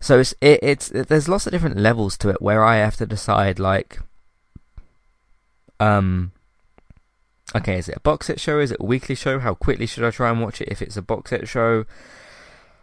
[0.00, 2.96] So it's it, it's it, there's lots of different levels to it where I have
[2.96, 4.00] to decide like,
[5.78, 6.32] um,
[7.54, 8.58] okay, is it a box set show?
[8.58, 9.38] Is it a weekly show?
[9.38, 10.68] How quickly should I try and watch it?
[10.68, 11.84] If it's a box set show,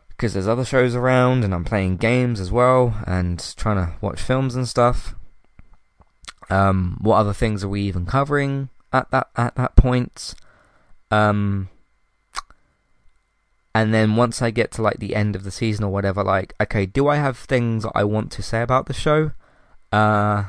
[0.10, 4.22] because there's other shows around and I'm playing games as well and trying to watch
[4.22, 5.16] films and stuff.
[6.48, 10.36] Um, what other things are we even covering at that at that point?
[11.12, 11.70] Um,
[13.76, 16.54] and then once I get to like the end of the season or whatever, like,
[16.62, 19.32] okay, do I have things I want to say about the show?
[19.92, 20.46] Uh,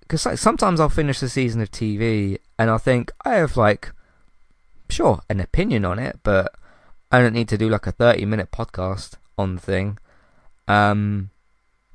[0.00, 3.90] because like, sometimes I'll finish the season of TV and I'll think I have like,
[4.88, 6.54] sure, an opinion on it, but
[7.10, 9.98] I don't need to do like a 30 minute podcast on the thing.
[10.68, 11.30] Um,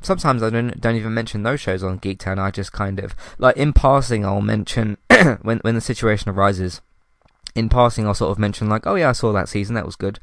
[0.04, 2.38] sometimes I don't don't even mention those shows on Geektown.
[2.38, 4.98] I just kind of like in passing I'll mention
[5.42, 6.82] when when the situation arises.
[7.56, 9.96] In passing I'll sort of mention like, oh yeah, I saw that season, that was
[9.96, 10.20] good,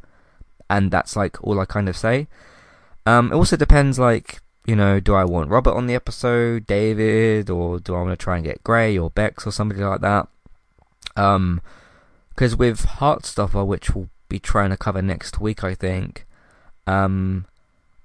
[0.69, 2.29] and that's like all I kind of say.
[3.07, 7.51] Um, it also depends like you know, do I want Robert on the episode, David,
[7.51, 10.29] or do I want to try and get Gray or Bex or somebody like that?
[11.16, 11.61] Um,
[12.31, 16.27] because with Heartstopper, which we'll be trying to cover next week, I think.
[16.87, 17.47] Um,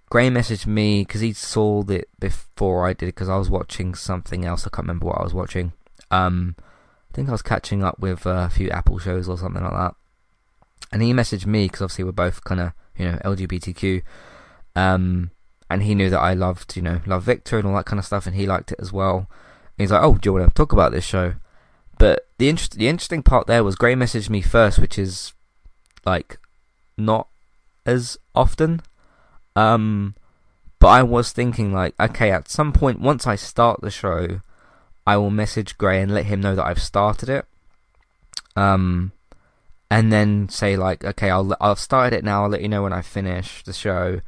[0.09, 4.45] Gray messaged me because he saw it before I did because I was watching something
[4.45, 4.65] else.
[4.65, 5.73] I can't remember what I was watching.
[6.11, 6.55] Um,
[7.11, 9.95] I think I was catching up with a few Apple shows or something like that.
[10.91, 14.03] And he messaged me because obviously we're both kind of you know LGBTQ.
[14.75, 15.31] Um,
[15.69, 18.05] and he knew that I loved you know love Victor and all that kind of
[18.05, 19.17] stuff, and he liked it as well.
[19.17, 21.33] And he's like, "Oh, do you want to talk about this show?"
[21.97, 25.33] But the interest, the interesting part there was Gray messaged me first, which is
[26.05, 26.37] like
[26.97, 27.27] not
[27.85, 28.81] as often.
[29.55, 30.15] Um,
[30.79, 34.41] but I was thinking like, okay, at some point once I start the show,
[35.07, 37.45] I will message Gray and let him know that I've started it.
[38.55, 39.11] Um,
[39.89, 42.43] and then say like, okay, I'll I've started it now.
[42.43, 44.21] I'll let you know when I finish the show,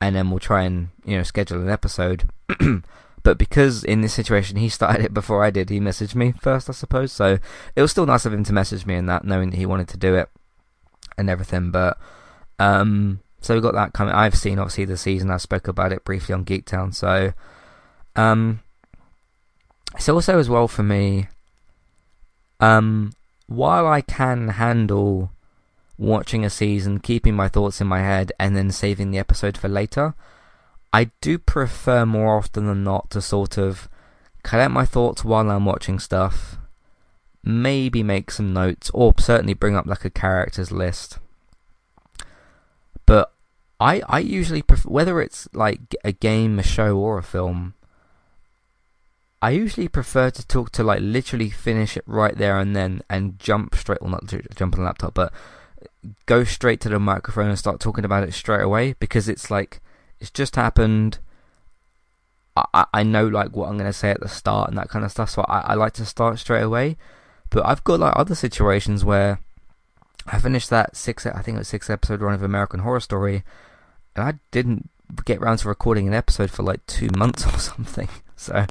[0.00, 2.28] and then we'll try and you know schedule an episode.
[3.22, 6.68] but because in this situation he started it before I did, he messaged me first,
[6.68, 7.12] I suppose.
[7.12, 7.38] So
[7.74, 9.88] it was still nice of him to message me and that, knowing that he wanted
[9.88, 10.28] to do it
[11.16, 11.70] and everything.
[11.70, 11.98] But
[12.58, 14.14] um, so we've got that coming.
[14.14, 15.30] I've seen obviously the season.
[15.30, 16.94] I spoke about it briefly on Geektown.
[16.94, 17.32] So
[18.16, 18.60] um,
[19.94, 21.28] it's also as well for me.
[22.60, 23.12] Um,
[23.46, 25.30] while I can handle
[25.96, 29.68] watching a season, keeping my thoughts in my head, and then saving the episode for
[29.68, 30.14] later,
[30.92, 33.88] I do prefer more often than not to sort of
[34.42, 36.58] collect my thoughts while I'm watching stuff
[37.48, 41.18] maybe make some notes or certainly bring up like a characters list.
[43.08, 43.32] But
[43.80, 47.72] I I usually prefer whether it's like a game, a show, or a film.
[49.40, 53.38] I usually prefer to talk to like literally finish it right there and then and
[53.38, 55.32] jump straight, well not jump on the laptop, but
[56.26, 59.80] go straight to the microphone and start talking about it straight away because it's like
[60.20, 61.18] it's just happened.
[62.74, 65.12] I, I know like what I'm gonna say at the start and that kind of
[65.12, 66.98] stuff, so I, I like to start straight away.
[67.48, 69.40] But I've got like other situations where
[70.30, 73.44] I finished that six, I think it was six episode run of American Horror Story,
[74.14, 74.90] and I didn't
[75.24, 78.08] get around to recording an episode for like two months or something.
[78.36, 78.66] So,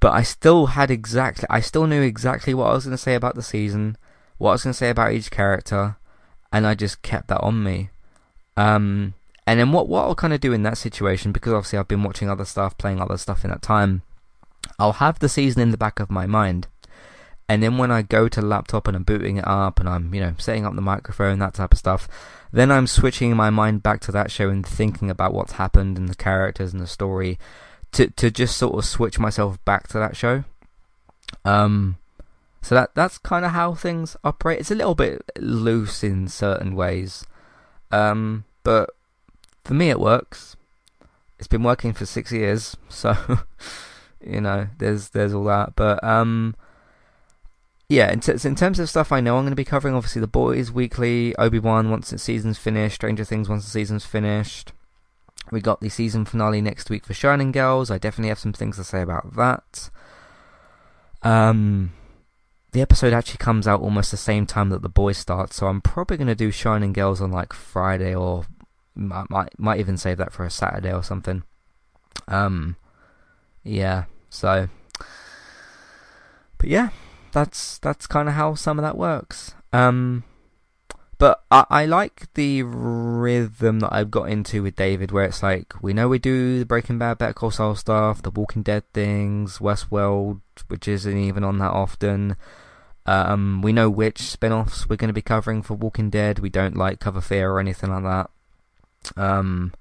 [0.00, 3.14] but I still had exactly, I still knew exactly what I was going to say
[3.14, 3.96] about the season,
[4.38, 5.96] what I was going to say about each character,
[6.52, 7.90] and I just kept that on me.
[8.56, 9.14] Um,
[9.46, 12.02] and then what what I'll kind of do in that situation, because obviously I've been
[12.02, 14.02] watching other stuff, playing other stuff in that time,
[14.78, 16.68] I'll have the season in the back of my mind
[17.48, 20.20] And then when I go to laptop and I'm booting it up and I'm, you
[20.20, 22.08] know, setting up the microphone, that type of stuff,
[22.52, 26.08] then I'm switching my mind back to that show and thinking about what's happened and
[26.08, 27.38] the characters and the story
[27.92, 30.44] to to just sort of switch myself back to that show.
[31.44, 31.98] Um
[32.62, 34.60] so that that's kind of how things operate.
[34.60, 37.24] It's a little bit loose in certain ways.
[37.92, 38.90] Um but
[39.64, 40.56] for me it works.
[41.38, 43.14] It's been working for 6 years, so
[44.26, 45.76] you know, there's there's all that.
[45.76, 46.56] But um
[47.88, 50.20] yeah, in, t- in terms of stuff I know I'm going to be covering, obviously
[50.20, 54.72] The Boys weekly, Obi Wan once the season's finished, Stranger Things once the season's finished.
[55.52, 57.90] We got the season finale next week for Shining Girls.
[57.90, 59.90] I definitely have some things to say about that.
[61.22, 61.92] Um,
[62.72, 65.80] the episode actually comes out almost the same time that The Boys starts, so I'm
[65.80, 68.46] probably going to do Shining Girls on like Friday or
[68.96, 71.44] might, might might even save that for a Saturday or something.
[72.26, 72.76] Um,
[73.62, 74.04] yeah.
[74.28, 74.68] So,
[76.58, 76.88] but yeah,
[77.36, 79.54] that's that's kind of how some of that works.
[79.70, 80.24] Um,
[81.18, 85.74] but I, I like the rhythm that I've got into with David, where it's like
[85.82, 89.58] we know we do the Breaking Bad, Better Call Saul stuff, the Walking Dead things,
[89.58, 92.36] Westworld, which isn't even on that often.
[93.04, 96.38] Um, we know which spin-offs we're going to be covering for Walking Dead.
[96.38, 98.30] We don't like cover fear or anything like that.
[99.14, 99.74] Um,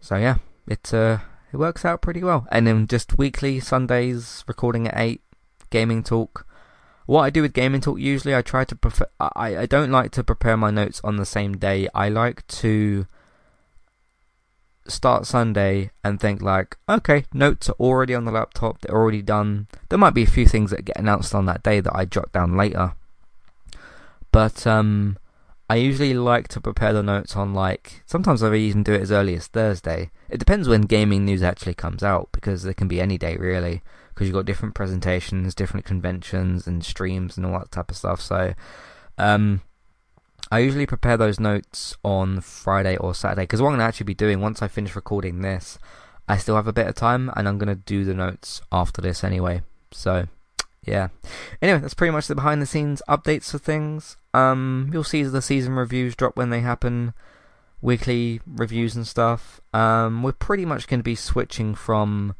[0.00, 0.36] so yeah,
[0.68, 1.18] it uh,
[1.52, 2.46] it works out pretty well.
[2.52, 5.22] And then just weekly Sundays, recording at eight,
[5.70, 6.46] gaming talk.
[7.06, 9.06] What I do with gaming talk usually, I try to prefer.
[9.20, 11.88] I I don't like to prepare my notes on the same day.
[11.94, 13.06] I like to
[14.86, 18.80] start Sunday and think like, okay, notes are already on the laptop.
[18.80, 19.68] They're already done.
[19.88, 22.32] There might be a few things that get announced on that day that I jot
[22.32, 22.94] down later.
[24.30, 25.18] But um,
[25.68, 29.12] I usually like to prepare the notes on like sometimes I even do it as
[29.12, 30.10] early as Thursday.
[30.28, 33.82] It depends when gaming news actually comes out because it can be any day really
[34.14, 38.20] because you've got different presentations, different conventions and streams and all that type of stuff.
[38.20, 38.54] So,
[39.18, 39.62] um,
[40.50, 44.04] I usually prepare those notes on Friday or Saturday because what I'm going to actually
[44.04, 45.78] be doing once I finish recording this,
[46.28, 49.00] I still have a bit of time and I'm going to do the notes after
[49.00, 49.62] this anyway.
[49.92, 50.26] So,
[50.84, 51.08] yeah.
[51.62, 54.16] Anyway, that's pretty much the behind the scenes updates for things.
[54.34, 57.14] Um, you'll see the season reviews drop when they happen,
[57.80, 59.60] weekly reviews and stuff.
[59.72, 62.34] Um, we're pretty much going to be switching from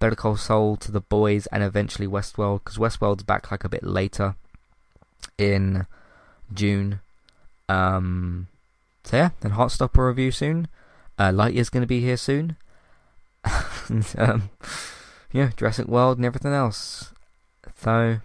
[0.00, 3.84] Better Call Saul to The Boys and eventually Westworld because Westworld's back like a bit
[3.84, 4.34] later
[5.38, 5.86] in
[6.52, 7.00] June.
[7.68, 8.48] Um,
[9.04, 10.68] so yeah, then Heartstopper review soon.
[11.18, 12.56] Uh, Lightyear's going to be here soon.
[14.18, 14.50] um,
[15.32, 17.12] yeah, Jurassic World and everything else.
[17.76, 18.20] So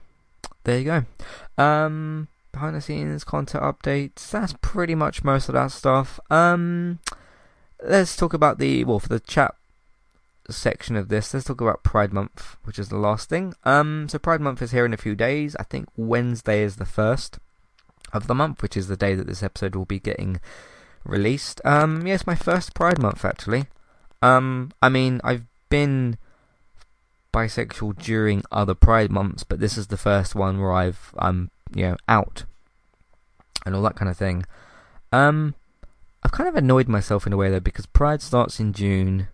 [0.64, 1.64] there you go.
[1.64, 4.30] Um, behind the scenes content updates.
[4.32, 6.22] That's pretty much most of that stuff.
[6.32, 7.00] Um,
[7.84, 9.56] let's talk about the well for the chat
[10.50, 13.54] section of this, let's talk about Pride Month, which is the last thing.
[13.64, 15.56] Um, so Pride Month is here in a few days.
[15.58, 17.40] I think Wednesday is the first
[18.14, 20.40] of the month, which is the day that this episode will be getting
[21.04, 21.62] released.
[21.66, 23.66] Um, yes, my first Pride Month actually.
[24.22, 26.18] Um, I mean, I've been
[27.34, 31.84] bisexual during other Pride months, but this is the first one where I've I'm you
[31.84, 32.46] know out
[33.66, 34.46] and all that kind of thing.
[35.12, 35.56] Um,
[36.24, 39.28] I've kind of annoyed myself in a way though because Pride starts in June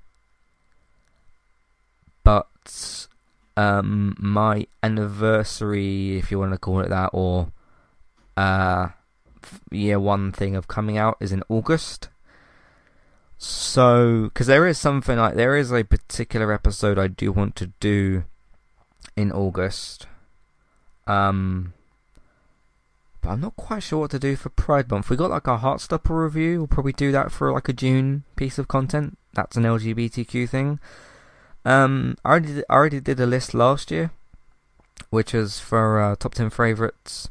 [2.23, 3.07] but
[3.57, 7.51] um, my anniversary, if you want to call it that, or
[8.37, 8.89] uh,
[9.71, 12.09] year one thing of coming out is in August.
[13.37, 17.71] So, because there is something like there is a particular episode I do want to
[17.79, 18.23] do
[19.15, 20.05] in August.
[21.07, 21.73] Um,
[23.21, 25.09] but I'm not quite sure what to do for Pride Month.
[25.09, 26.59] We got like a Heartstopper review.
[26.59, 29.17] We'll probably do that for like a June piece of content.
[29.33, 30.79] That's an LGBTQ thing.
[31.63, 34.11] Um, I already did, I already did a list last year,
[35.09, 37.29] which was for uh, top ten favorites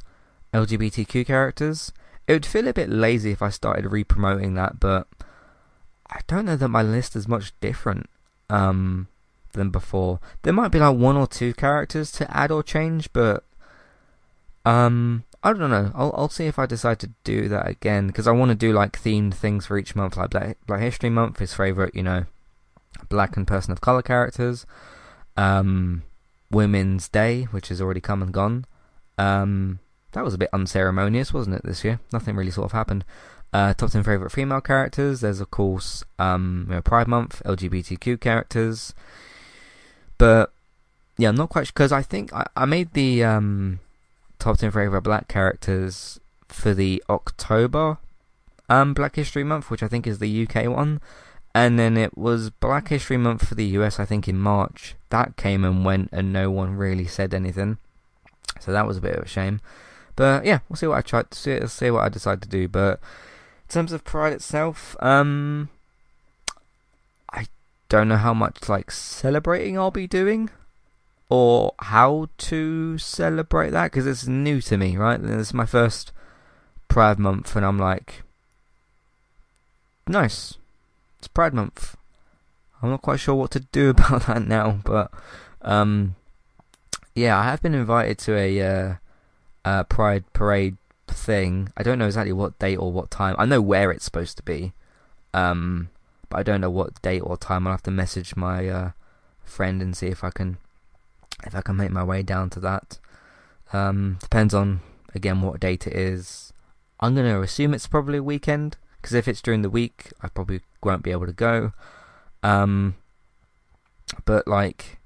[0.53, 1.91] LGBTQ characters.
[2.27, 5.07] It would feel a bit lazy if I started re-promoting that, but
[6.09, 8.09] I don't know that my list is much different
[8.49, 9.07] um,
[9.53, 10.19] than before.
[10.43, 13.43] There might be like one or two characters to add or change, but
[14.65, 15.91] um, I don't know.
[15.95, 18.73] I'll I'll see if I decide to do that again because I want to do
[18.73, 20.17] like themed things for each month.
[20.17, 22.25] Like Black, Black History Month is favorite, you know,
[23.09, 24.65] black and person of color characters.
[25.37, 26.03] Um,
[26.49, 28.65] Women's Day, which has already come and gone.
[29.17, 29.79] Um,
[30.11, 31.99] that was a bit unceremonious, wasn't it, this year?
[32.11, 33.05] Nothing really sort of happened.
[33.53, 35.21] Uh, top 10 favourite female characters.
[35.21, 38.93] There's, of course, um, you know, Pride Month, LGBTQ characters.
[40.17, 40.51] But,
[41.17, 43.79] yeah, I'm not quite sure, because I think I, I made the um,
[44.39, 47.97] top 10 favourite black characters for the October
[48.69, 51.01] um, Black History Month, which I think is the UK one.
[51.53, 54.95] And then it was Black History Month for the US, I think in March.
[55.09, 57.77] That came and went, and no one really said anything.
[58.59, 59.59] So that was a bit of a shame.
[60.15, 62.67] But yeah, we'll see what I try to see, see what I decide to do.
[62.67, 62.99] But
[63.67, 65.69] in terms of Pride itself, um,
[67.31, 67.47] I
[67.89, 70.49] don't know how much like celebrating I'll be doing,
[71.29, 74.95] or how to celebrate that because it's new to me.
[74.95, 76.11] Right, this is my first
[76.87, 78.23] Pride month, and I'm like,
[80.07, 80.57] nice,
[81.21, 81.95] it's Pride month.
[82.81, 85.11] I'm not quite sure what to do about that now, but
[85.61, 86.15] um,
[87.13, 88.95] yeah, I have been invited to a uh,
[89.63, 91.71] uh, Pride parade thing.
[91.77, 93.35] I don't know exactly what date or what time.
[93.37, 94.73] I know where it's supposed to be,
[95.31, 95.89] um,
[96.29, 97.67] but I don't know what date or time.
[97.67, 98.91] I'll have to message my uh,
[99.43, 100.57] friend and see if I can
[101.45, 102.97] if I can make my way down to that.
[103.71, 104.81] Um, depends on
[105.13, 106.51] again what date it is.
[106.99, 110.61] I'm gonna assume it's probably a weekend because if it's during the week, I probably
[110.83, 111.73] won't be able to go.
[112.43, 112.95] Um,
[114.25, 114.99] but like,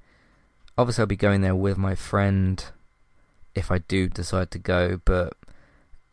[0.78, 2.64] obviously, I'll be going there with my friend
[3.54, 5.00] if I do decide to go.
[5.06, 5.34] But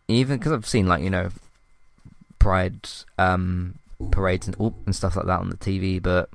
[0.08, 1.30] even because I've seen like you know,
[2.38, 3.78] pride um,
[4.10, 4.56] parades and
[4.86, 6.30] and stuff like that on the TV, but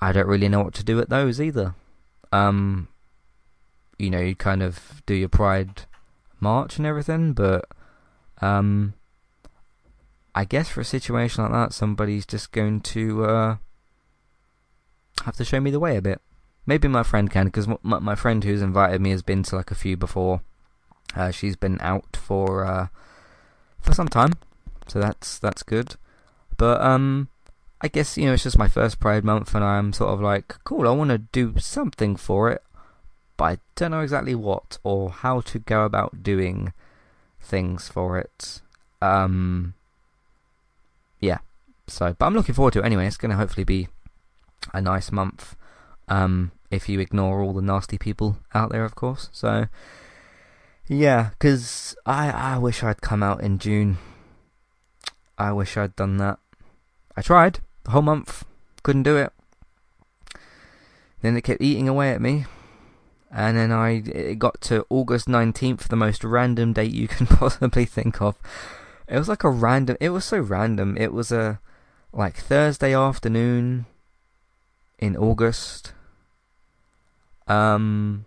[0.00, 1.74] I don't really know what to do at those either.
[2.32, 2.88] Um,
[3.98, 5.82] you know, you kind of do your pride
[6.40, 7.66] march and everything, but
[8.40, 8.94] um,
[10.36, 13.56] I guess for a situation like that, somebody's just going to uh,
[15.24, 16.20] have to show me the way a bit.
[16.66, 19.70] Maybe my friend can, because my, my friend who's invited me has been to like
[19.70, 20.42] a few before.
[21.14, 22.88] Uh, she's been out for uh,
[23.80, 24.34] for some time,
[24.86, 25.94] so that's that's good.
[26.58, 27.28] But um,
[27.80, 30.56] I guess you know it's just my first Pride month, and I'm sort of like,
[30.64, 30.86] cool.
[30.86, 32.62] I want to do something for it,
[33.38, 36.74] but I don't know exactly what or how to go about doing
[37.40, 38.60] things for it.
[39.00, 39.72] Um,
[41.20, 41.38] yeah.
[41.86, 43.06] So, but I'm looking forward to it anyway.
[43.06, 43.88] It's going to hopefully be
[44.72, 45.56] a nice month.
[46.08, 49.28] Um, if you ignore all the nasty people out there, of course.
[49.32, 49.66] So,
[50.88, 53.98] yeah, because I I wish I'd come out in June.
[55.38, 56.38] I wish I'd done that.
[57.16, 58.44] I tried the whole month,
[58.82, 59.32] couldn't do it.
[61.22, 62.46] Then it kept eating away at me,
[63.30, 67.84] and then I it got to August nineteenth, the most random date you can possibly
[67.84, 68.36] think of.
[69.08, 69.96] It was like a random.
[70.00, 70.96] It was so random.
[70.96, 71.60] It was a
[72.12, 73.86] like Thursday afternoon
[74.98, 75.92] in August.
[77.46, 78.24] Um,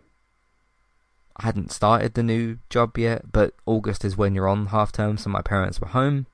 [1.36, 5.18] I hadn't started the new job yet, but August is when you're on half term,
[5.18, 6.28] so my parents were home.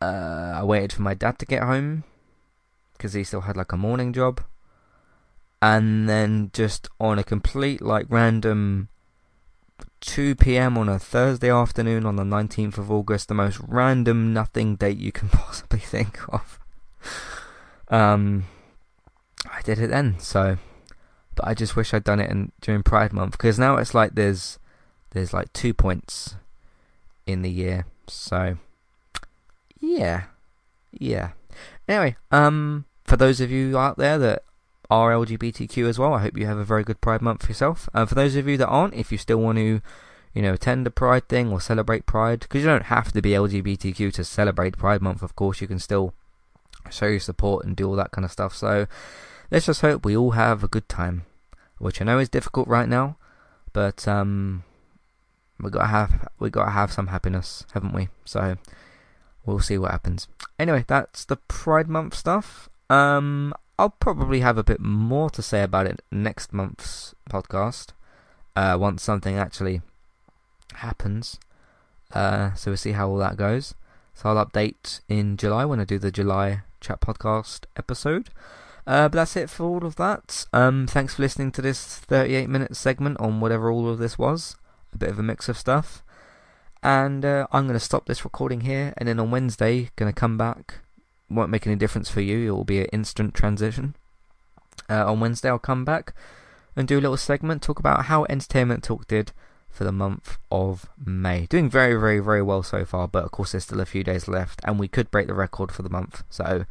[0.00, 2.04] Uh, I waited for my dad to get home
[2.92, 4.40] because he still had like a morning job,
[5.60, 8.88] and then just on a complete like random
[10.00, 10.78] 2 p.m.
[10.78, 15.12] on a Thursday afternoon on the 19th of August, the most random nothing date you
[15.12, 16.58] can possibly think of.
[17.88, 18.44] Um,
[19.50, 20.58] I did it then, so.
[21.34, 24.14] But I just wish I'd done it in, during Pride Month because now it's like
[24.14, 24.58] there's
[25.10, 26.34] there's like two points
[27.26, 28.58] in the year, so
[29.80, 30.24] yeah,
[30.90, 31.30] yeah.
[31.86, 34.42] Anyway, um, for those of you out there that
[34.90, 37.88] are LGBTQ as well, I hope you have a very good Pride Month yourself.
[37.92, 39.82] And uh, for those of you that aren't, if you still want to,
[40.34, 43.30] you know, attend a Pride thing or celebrate Pride, because you don't have to be
[43.30, 45.22] LGBTQ to celebrate Pride Month.
[45.22, 46.14] Of course, you can still
[46.90, 48.54] show your support and do all that kind of stuff.
[48.54, 48.86] So
[49.50, 51.26] let's just hope we all have a good time,
[51.78, 53.16] which I know is difficult right now,
[53.72, 54.64] but um,
[55.60, 58.08] we gotta have we gotta have some happiness, haven't we?
[58.24, 58.56] So
[59.44, 60.28] we'll see what happens.
[60.58, 62.68] Anyway, that's the Pride Month stuff.
[62.88, 67.88] Um, I'll probably have a bit more to say about it next month's podcast.
[68.56, 69.82] Uh, once something actually
[70.74, 71.38] happens.
[72.12, 73.74] Uh, so we'll see how all that goes.
[74.14, 78.30] So I'll update in July when I do the July chat podcast episode.
[78.84, 80.46] Uh, but that's it for all of that.
[80.52, 84.56] Um, thanks for listening to this 38 minute segment on whatever all of this was.
[84.92, 86.02] A bit of a mix of stuff.
[86.82, 90.18] And uh, I'm going to stop this recording here, and then on Wednesday, going to
[90.18, 90.76] come back.
[91.30, 93.94] Won't make any difference for you, it will be an instant transition.
[94.88, 96.14] Uh, on Wednesday, I'll come back
[96.74, 99.32] and do a little segment, talk about how Entertainment Talk did
[99.68, 101.46] for the month of May.
[101.46, 104.28] Doing very, very, very well so far, but of course there's still a few days
[104.28, 106.64] left, and we could break the record for the month, so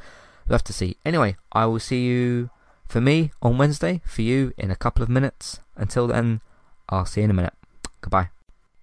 [0.48, 0.98] we'll have to see.
[1.06, 2.50] Anyway, I will see you
[2.88, 5.60] for me on Wednesday, for you in a couple of minutes.
[5.76, 6.42] Until then,
[6.90, 7.54] I'll see you in a minute.
[8.02, 8.37] Goodbye.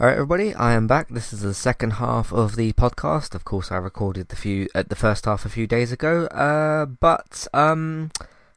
[0.00, 1.08] Alright everybody, I am back.
[1.08, 3.34] This is the second half of the podcast.
[3.34, 6.24] Of course I recorded the few at the first half a few days ago.
[6.28, 8.10] Uh, but um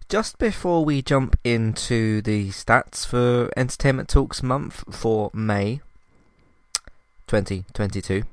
[0.08, 5.82] just before we jump into the stats for Entertainment Talks month for May
[7.28, 8.24] 2022,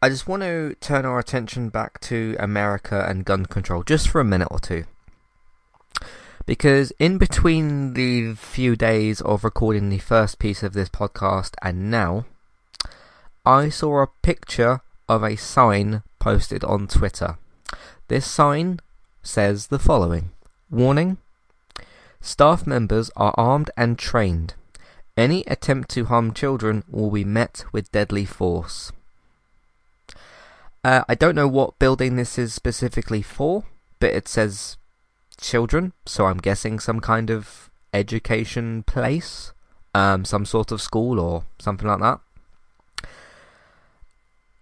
[0.00, 4.20] I just want to turn our attention back to America and gun control just for
[4.20, 4.84] a minute or two
[6.46, 11.90] because in between the few days of recording the first piece of this podcast and
[11.90, 12.26] now,
[13.44, 17.38] I saw a picture of a sign posted on Twitter.
[18.08, 18.80] This sign
[19.22, 20.30] says the following
[20.70, 21.18] Warning
[22.20, 24.54] Staff members are armed and trained.
[25.16, 28.92] Any attempt to harm children will be met with deadly force.
[30.84, 33.64] Uh, I don't know what building this is specifically for,
[34.00, 34.76] but it says
[35.42, 39.52] children, so I'm guessing some kind of education place,
[39.94, 42.20] um, some sort of school or something like that.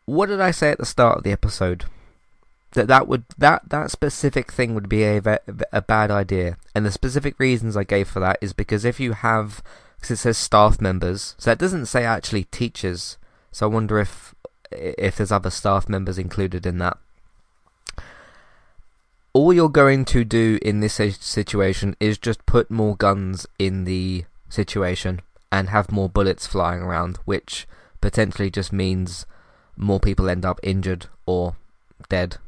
[0.07, 1.85] What did I say at the start of the episode?
[2.72, 5.41] That that would that that specific thing would be a
[5.72, 9.12] a bad idea, and the specific reasons I gave for that is because if you
[9.12, 9.62] have,
[9.97, 13.18] because it says staff members, so it doesn't say actually teachers.
[13.51, 14.35] So I wonder if
[14.70, 16.97] if there's other staff members included in that
[19.33, 24.24] all you're going to do in this situation is just put more guns in the
[24.49, 25.20] situation
[25.53, 27.66] and have more bullets flying around, which
[28.01, 29.26] potentially just means
[29.76, 31.57] more people end up injured or
[32.09, 32.39] dead.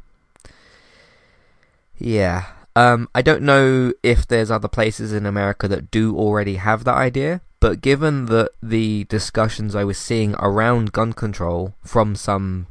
[1.96, 2.46] Yeah.
[2.74, 6.96] Um, I don't know if there's other places in America that do already have that
[6.96, 12.66] idea, but given that the discussions I was seeing around gun control from some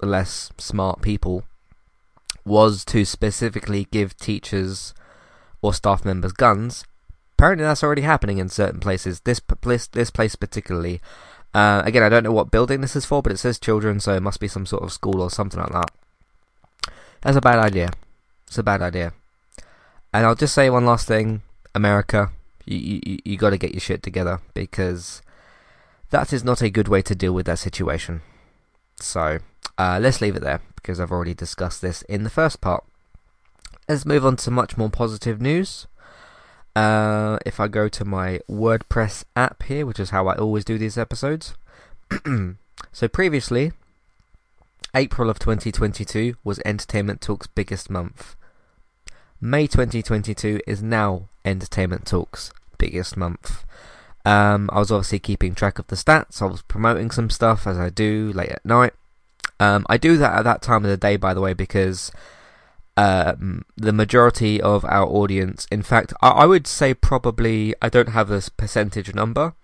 [0.00, 1.44] less smart people
[2.44, 4.94] was to specifically give teachers
[5.62, 6.84] or staff members guns.
[7.36, 9.20] Apparently, that's already happening in certain places.
[9.20, 11.00] This place, this place particularly.
[11.52, 14.14] Uh, again, I don't know what building this is for, but it says children, so
[14.14, 15.90] it must be some sort of school or something like that.
[17.22, 17.90] That's a bad idea.
[18.46, 19.12] It's a bad idea.
[20.12, 21.42] And I'll just say one last thing,
[21.74, 22.30] America,
[22.66, 25.22] you you, you got to get your shit together because
[26.10, 28.20] that is not a good way to deal with that situation.
[29.00, 29.38] So
[29.78, 32.84] uh, let's leave it there because I've already discussed this in the first part.
[33.88, 35.86] Let's move on to much more positive news.
[36.76, 40.78] Uh, if I go to my WordPress app here, which is how I always do
[40.78, 41.54] these episodes.
[42.92, 43.72] so previously,
[44.94, 48.36] April of 2022 was Entertainment Talk's biggest month.
[49.40, 53.64] May 2022 is now Entertainment Talk's biggest month.
[54.24, 56.40] Um, I was obviously keeping track of the stats.
[56.40, 58.94] I was promoting some stuff as I do late at night.
[59.60, 62.10] Um, I do that at that time of the day, by the way, because
[62.96, 68.10] um, the majority of our audience, in fact, I, I would say probably, I don't
[68.10, 69.54] have a percentage number,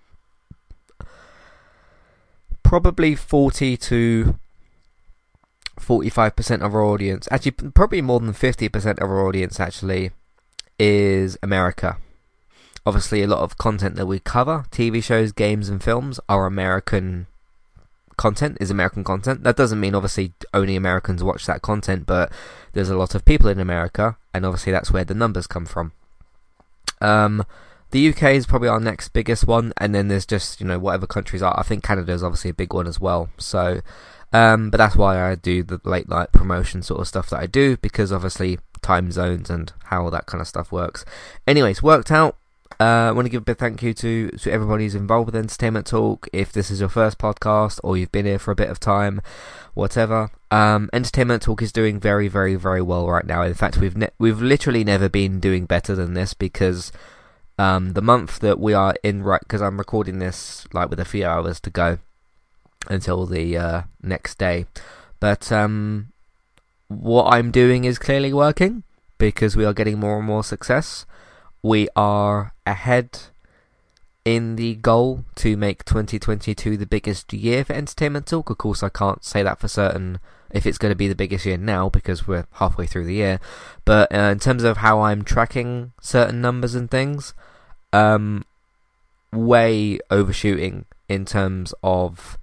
[2.63, 4.39] probably 40 to
[5.79, 10.13] 45% of our audience, actually, probably more than 50% of our audience actually
[10.79, 11.99] is America.
[12.87, 17.27] Obviously, a lot of content that we cover, TV shows, games, and films, are American
[18.21, 19.43] content, is American content.
[19.43, 22.31] That doesn't mean, obviously, only Americans watch that content, but
[22.75, 25.93] there's a lot of people in America, and obviously, that's where the numbers come from.
[27.01, 27.45] Um,
[27.93, 31.07] the UK is probably our next biggest one, and then there's just, you know, whatever
[31.07, 31.59] countries are.
[31.59, 33.31] I think Canada is obviously a big one as well.
[33.39, 33.81] So,
[34.33, 37.47] um, but that's why I do the late night promotion sort of stuff that I
[37.47, 41.05] do, because obviously time zones and how all that kind of stuff works.
[41.47, 42.37] Anyways, worked out.
[42.81, 45.37] Uh, I want to give a big thank you to, to everybody who's involved with
[45.37, 46.27] Entertainment Talk.
[46.33, 49.21] If this is your first podcast or you've been here for a bit of time,
[49.75, 53.43] whatever, um, Entertainment Talk is doing very, very, very well right now.
[53.43, 56.91] In fact, we've ne- we've literally never been doing better than this because
[57.59, 61.05] um, the month that we are in right because I'm recording this like with a
[61.05, 61.99] few hours to go
[62.89, 64.65] until the uh, next day,
[65.21, 66.13] but um,
[66.89, 68.85] what I'm doing is clearly working
[69.19, 71.05] because we are getting more and more success.
[71.63, 73.19] We are ahead
[74.25, 78.51] in the goal to make 2022 the biggest year for Entertainment Talk.
[78.51, 81.47] Of course, I can't say that for certain if it's going to be the biggest
[81.47, 83.41] year now because we're halfway through the year.
[83.85, 87.35] But uh, in terms of how I'm tracking certain numbers and things,
[87.93, 88.45] um,
[89.33, 92.39] way overshooting in terms of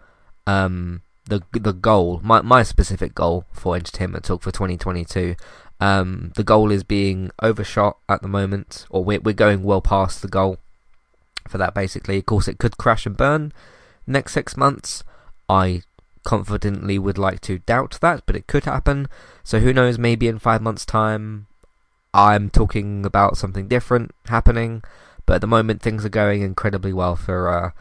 [0.46, 5.36] um, the the goal, my my specific goal for Entertainment Talk for 2022.
[5.80, 10.22] Um, the goal is being overshot at the moment, or we're we're going well past
[10.22, 10.58] the goal
[11.48, 11.74] for that.
[11.74, 13.54] Basically, of course, it could crash and burn
[14.06, 15.04] next six months.
[15.48, 15.84] I
[16.24, 19.08] confidently would like to doubt that, but it could happen.
[19.44, 19.98] So who knows?
[19.98, 21.48] Maybe in five months' time,
[22.14, 24.84] I'm talking about something different happening.
[25.26, 27.72] But at the moment, things are going incredibly well for uh,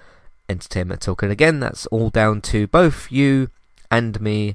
[0.48, 1.22] Entertainment Talk.
[1.22, 3.50] And again, that's all down to both you
[3.90, 4.54] and me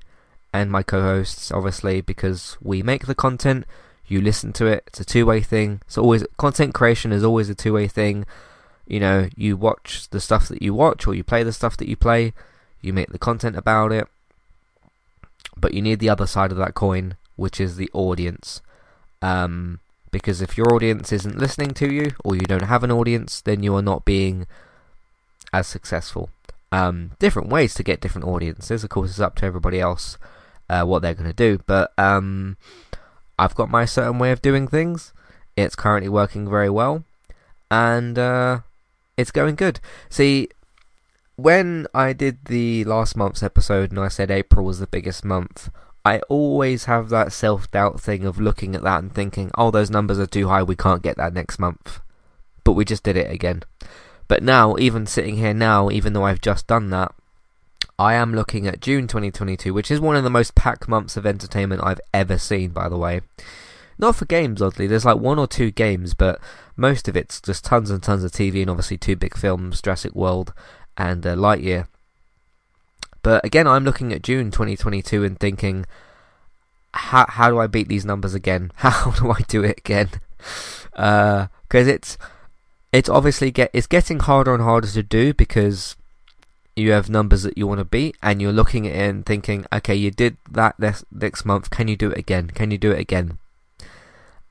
[0.53, 3.65] and my co-hosts, obviously, because we make the content,
[4.07, 4.83] you listen to it.
[4.87, 5.81] It's a two-way thing.
[5.85, 8.25] It's always content creation is always a two-way thing.
[8.85, 11.87] You know, you watch the stuff that you watch, or you play the stuff that
[11.87, 12.33] you play.
[12.81, 14.07] You make the content about it,
[15.55, 18.61] but you need the other side of that coin, which is the audience.
[19.21, 19.79] Um,
[20.11, 23.63] because if your audience isn't listening to you, or you don't have an audience, then
[23.63, 24.47] you are not being
[25.53, 26.29] as successful.
[26.73, 28.83] Um, different ways to get different audiences.
[28.83, 30.17] Of course, it's up to everybody else
[30.71, 31.61] uh, what they're going to do.
[31.67, 32.57] But um,
[33.37, 35.13] I've got my certain way of doing things.
[35.57, 37.03] It's currently working very well,
[37.69, 38.59] and uh,
[39.17, 39.81] it's going good.
[40.09, 40.47] See,
[41.35, 45.69] when I did the last month's episode and I said April was the biggest month,
[46.05, 49.89] I always have that self doubt thing of looking at that and thinking, oh, those
[49.89, 51.99] numbers are too high, we can't get that next month.
[52.63, 53.63] But we just did it again.
[54.29, 57.13] But now, even sitting here now, even though I've just done that,
[58.01, 61.25] I am looking at June 2022, which is one of the most packed months of
[61.27, 63.21] entertainment I've ever seen, by the way.
[63.99, 64.87] Not for games, oddly.
[64.87, 66.41] There's like one or two games, but
[66.75, 70.15] most of it's just tons and tons of TV and obviously two big films, Jurassic
[70.15, 70.51] World
[70.97, 71.85] and uh, Lightyear.
[73.21, 75.85] But again, I'm looking at June 2022 and thinking,
[76.95, 78.71] how how do I beat these numbers again?
[78.77, 80.09] How do I do it again?
[80.39, 81.47] Because
[81.87, 82.17] uh, it's
[82.91, 85.95] it's obviously get it's getting harder and harder to do because
[86.75, 89.65] you have numbers that you want to beat and you're looking at it and thinking,
[89.73, 91.69] okay, you did that this next month.
[91.69, 92.49] Can you do it again?
[92.49, 93.37] Can you do it again?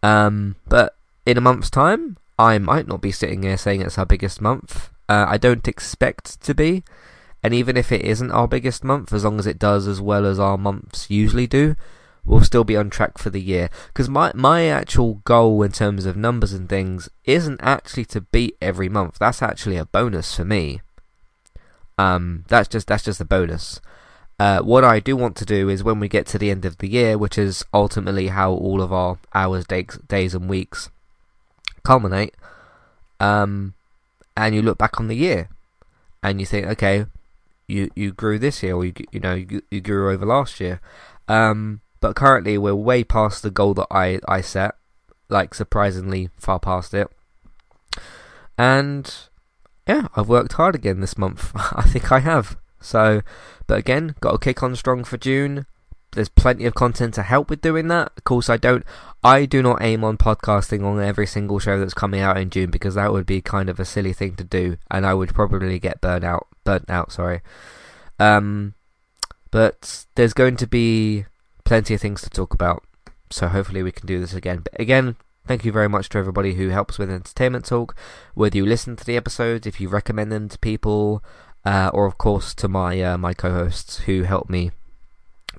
[0.02, 0.96] Um, but
[1.26, 4.90] in a month's time, I might not be sitting here saying it's our biggest month.
[5.08, 6.84] Uh, I don't expect to be,
[7.42, 10.24] and even if it isn't our biggest month, as long as it does as well
[10.24, 11.74] as our months usually do,
[12.24, 13.68] we'll still be on track for the year.
[13.88, 18.56] Because my my actual goal in terms of numbers and things isn't actually to beat
[18.62, 19.18] every month.
[19.18, 20.80] That's actually a bonus for me.
[22.00, 23.80] Um, that's just that's just a bonus.
[24.38, 26.78] Uh, what I do want to do is when we get to the end of
[26.78, 30.88] the year, which is ultimately how all of our hours, days, days and weeks
[31.82, 32.34] culminate,
[33.18, 33.74] um,
[34.34, 35.50] and you look back on the year,
[36.22, 37.04] and you think, okay,
[37.68, 40.80] you you grew this year, or you you know you, you grew over last year.
[41.28, 44.74] Um, but currently, we're way past the goal that I, I set,
[45.28, 47.08] like surprisingly far past it.
[48.56, 49.14] And
[49.90, 51.50] yeah, I've worked hard again this month.
[51.54, 52.56] I think I have.
[52.80, 53.22] So,
[53.66, 55.66] but again, got to kick on strong for June.
[56.12, 58.12] There's plenty of content to help with doing that.
[58.16, 58.84] Of course, I don't.
[59.22, 62.70] I do not aim on podcasting on every single show that's coming out in June
[62.70, 65.78] because that would be kind of a silly thing to do, and I would probably
[65.78, 66.46] get burnt out.
[66.64, 67.40] Burnt out, sorry.
[68.18, 68.74] Um,
[69.50, 71.26] but there's going to be
[71.64, 72.84] plenty of things to talk about.
[73.30, 74.62] So hopefully we can do this again.
[74.64, 75.16] But again,
[75.46, 77.96] thank you very much to everybody who helps with Entertainment Talk.
[78.34, 81.22] Whether you listen to the episodes, if you recommend them to people,
[81.64, 84.70] uh, or of course to my uh, my co-hosts who help me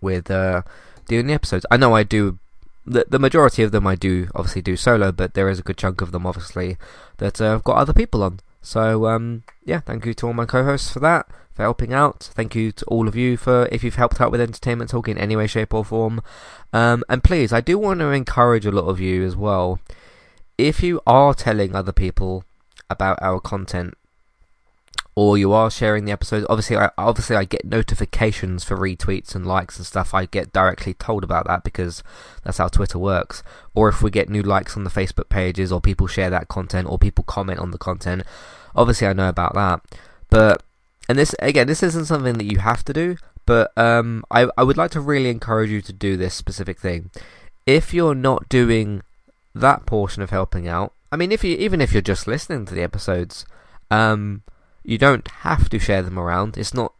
[0.01, 0.63] with uh,
[1.07, 1.65] doing the episodes.
[1.69, 2.39] I know I do
[2.85, 5.77] the the majority of them I do obviously do solo, but there is a good
[5.77, 6.77] chunk of them obviously
[7.17, 8.39] that uh, I've got other people on.
[8.61, 12.29] So um, yeah, thank you to all my co-hosts for that, for helping out.
[12.33, 15.17] Thank you to all of you for if you've helped out with entertainment talk in
[15.17, 16.21] any way, shape, or form.
[16.71, 19.79] Um, and please, I do want to encourage a lot of you as well.
[20.57, 22.43] If you are telling other people
[22.89, 23.95] about our content
[25.15, 26.45] or you are sharing the episodes.
[26.49, 30.13] Obviously, I, obviously I get notifications for retweets and likes and stuff.
[30.13, 32.01] I get directly told about that because
[32.43, 33.43] that's how Twitter works.
[33.75, 36.87] Or if we get new likes on the Facebook pages, or people share that content,
[36.89, 38.23] or people comment on the content,
[38.75, 39.81] obviously I know about that.
[40.29, 40.63] But
[41.09, 43.17] and this again, this isn't something that you have to do.
[43.45, 47.11] But um, I I would like to really encourage you to do this specific thing.
[47.65, 49.01] If you're not doing
[49.53, 52.73] that portion of helping out, I mean, if you even if you're just listening to
[52.73, 53.45] the episodes,
[53.89, 54.43] um,
[54.83, 56.57] you don't have to share them around.
[56.57, 56.93] It's not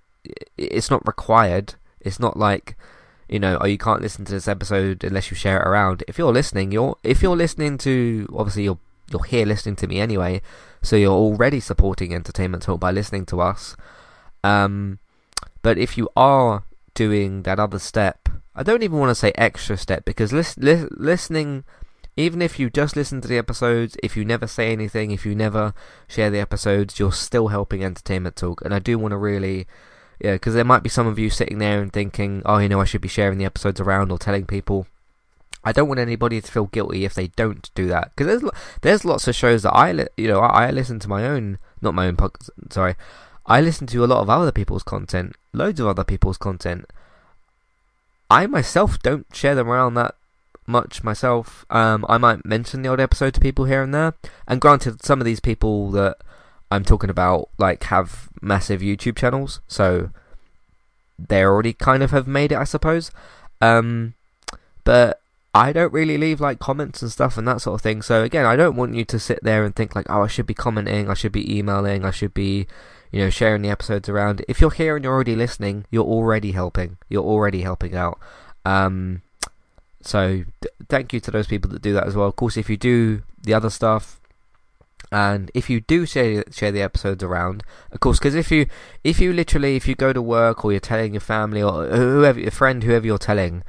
[0.57, 1.75] it's not required.
[1.99, 2.77] It's not like
[3.27, 6.03] you know, oh, you can't listen to this episode unless you share it around.
[6.07, 8.79] If you're listening, you're if you're listening to obviously you're
[9.09, 10.41] you're here listening to me anyway,
[10.82, 13.75] so you're already supporting Entertainment Talk by listening to us.
[14.43, 14.99] Um,
[15.61, 16.63] but if you are
[16.93, 20.88] doing that other step, I don't even want to say extra step because lis- li-
[20.91, 21.63] listening
[22.18, 25.34] even if you just listen to the episodes, if you never say anything, if you
[25.34, 25.74] never
[26.07, 28.62] share the episodes, you're still helping Entertainment Talk.
[28.64, 29.66] And I do want to really,
[30.20, 32.82] yeah, because there might be some of you sitting there and thinking, oh, you know,
[32.82, 34.88] I should be sharing the episodes around or telling people.
[35.64, 38.51] I don't want anybody to feel guilty if they don't do that because there's
[38.82, 41.59] there's lots of shows that I li- you know I, I listen to my own
[41.82, 42.95] not my own podcast sorry
[43.45, 46.89] I listen to a lot of other people's content loads of other people's content
[48.32, 50.16] I myself don't share them around that
[50.72, 51.65] much myself.
[51.69, 54.13] Um, I might mention the old episode to people here and there.
[54.47, 56.17] And granted, some of these people that
[56.72, 60.09] I'm talking about like have massive YouTube channels, so
[61.19, 63.11] they already kind of have made it, I suppose.
[63.61, 64.15] Um,
[64.84, 65.22] but
[65.53, 68.01] I don't really leave like comments and stuff and that sort of thing.
[68.01, 70.47] So again, I don't want you to sit there and think like, oh, I should
[70.47, 72.67] be commenting, I should be emailing, I should be,
[73.11, 74.45] you know, sharing the episodes around.
[74.47, 76.97] If you're here and you're already listening, you're already helping.
[77.09, 78.17] You're already helping out.
[78.63, 79.24] Um,
[80.03, 80.43] so
[80.89, 82.27] thank you to those people that do that as well.
[82.27, 84.19] Of course, if you do the other stuff,
[85.11, 88.67] and if you do share share the episodes around, of course, because if you
[89.03, 91.97] if you literally if you go to work or you're telling your family or uh,
[91.97, 93.63] whoever your friend whoever you're telling,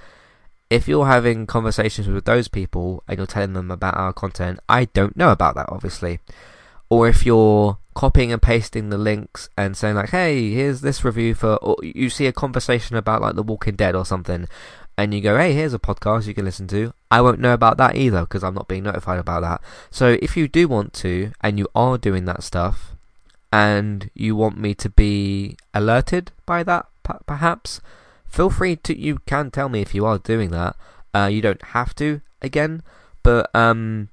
[0.70, 4.84] if you're having conversations with those people and you're telling them about our content, I
[4.86, 6.20] don't know about that obviously,
[6.88, 11.34] or if you're copying and pasting the links and saying like, hey, here's this review
[11.34, 14.48] for, or you see a conversation about like The Walking Dead or something,
[14.96, 17.76] and you go, hey, here's a podcast you can listen to, I won't know about
[17.78, 19.60] that either because I'm not being notified about that.
[19.90, 22.94] So if you do want to, and you are doing that stuff,
[23.52, 26.86] and you want me to be alerted by that,
[27.26, 27.80] perhaps,
[28.26, 28.98] feel free to.
[28.98, 30.76] You can tell me if you are doing that.
[31.14, 32.82] Uh, you don't have to again,
[33.22, 34.08] but um,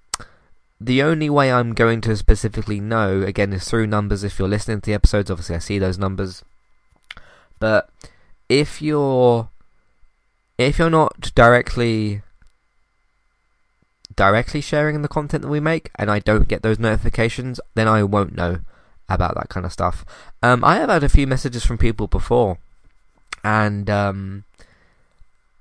[0.82, 4.24] the only way I'm going to specifically know again is through numbers.
[4.24, 6.44] If you're listening to the episodes, obviously I see those numbers,
[7.60, 7.90] but
[8.50, 9.50] if you're
[10.60, 12.22] if you're not directly
[14.16, 18.04] directly sharing the content that we make and I don't get those notifications, then I
[18.04, 18.60] won't know
[19.08, 20.04] about that kind of stuff.
[20.44, 22.58] Um, I have had a few messages from people before,
[23.44, 24.44] and um,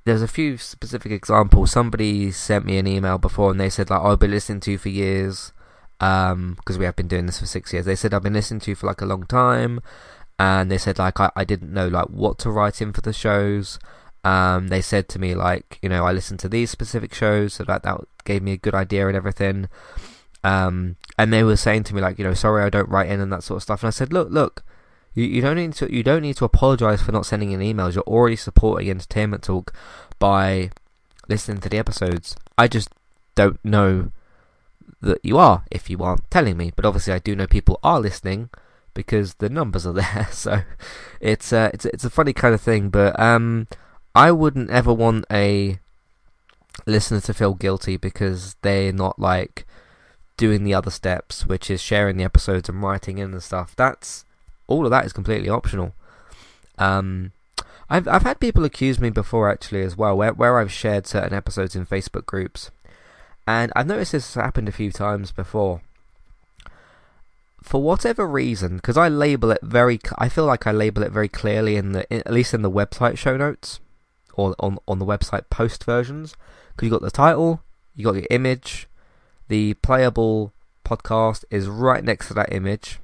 [0.04, 1.70] there's a few specific examples.
[1.70, 4.72] Somebody sent me an email before and they said like, oh, "I've been listening to
[4.72, 5.52] you for years."
[5.98, 7.84] because um, we have been doing this for six years.
[7.84, 9.80] They said I've been listening to you for like a long time,
[10.38, 13.12] and they said like I, I didn't know like what to write in for the
[13.12, 13.78] shows.
[14.24, 17.64] Um, they said to me like, you know, I listened to these specific shows, so
[17.64, 19.68] that that gave me a good idea and everything.
[20.44, 23.20] Um, and they were saying to me like, you know, sorry I don't write in
[23.20, 23.82] and that sort of stuff.
[23.82, 24.64] And I said, look, look,
[25.14, 27.94] you, you don't need to you don't need to apologise for not sending in emails.
[27.94, 29.74] You're already supporting Entertainment Talk
[30.18, 30.70] by
[31.28, 32.36] listening to the episodes.
[32.56, 32.88] I just
[33.34, 34.10] don't know
[35.00, 36.72] that you are if you aren't telling me.
[36.74, 38.50] But obviously, I do know people are listening
[38.94, 40.28] because the numbers are there.
[40.30, 40.62] So
[41.20, 42.88] it's uh, it's it's a funny kind of thing.
[42.88, 43.66] But um,
[44.14, 45.78] I wouldn't ever want a
[46.86, 49.66] listener to feel guilty because they're not like
[50.36, 53.74] doing the other steps, which is sharing the episodes and writing in and stuff.
[53.76, 54.24] That's
[54.66, 55.94] all of that is completely optional.
[56.78, 57.32] Um,
[57.90, 61.34] I've I've had people accuse me before actually as well, where where I've shared certain
[61.34, 62.70] episodes in Facebook groups,
[63.46, 65.82] and I've noticed this has happened a few times before.
[67.62, 71.28] For whatever reason, because I label it very, I feel like I label it very
[71.28, 73.80] clearly in the, at least in the website show notes
[74.38, 76.34] or on on the website post versions
[76.70, 77.60] because you got the title,
[77.94, 78.88] you got the image,
[79.48, 80.52] the playable
[80.84, 83.00] podcast is right next to that image.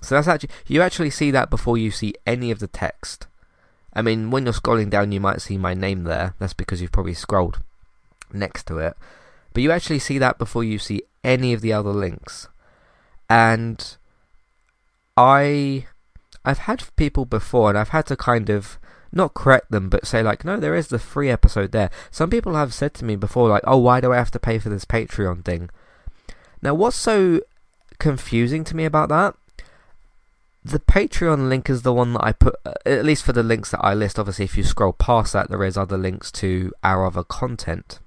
[0.00, 3.26] So that's actually you actually see that before you see any of the text.
[3.92, 6.34] I mean, when you're scrolling down, you might see my name there.
[6.38, 7.58] That's because you've probably scrolled.
[8.32, 8.94] next to it.
[9.52, 12.48] But you actually see that before you see any of the other links.
[13.28, 13.96] And
[15.16, 15.86] I
[16.44, 18.78] I've had people before and I've had to kind of
[19.12, 21.90] not correct them but say like no there is the free episode there.
[22.10, 24.58] Some people have said to me before like oh why do I have to pay
[24.58, 25.70] for this Patreon thing?
[26.62, 27.40] Now what's so
[27.98, 29.34] confusing to me about that
[30.64, 33.70] the Patreon link is the one that I put, uh, at least for the links
[33.70, 34.18] that I list.
[34.18, 38.00] Obviously, if you scroll past that, there is other links to our other content.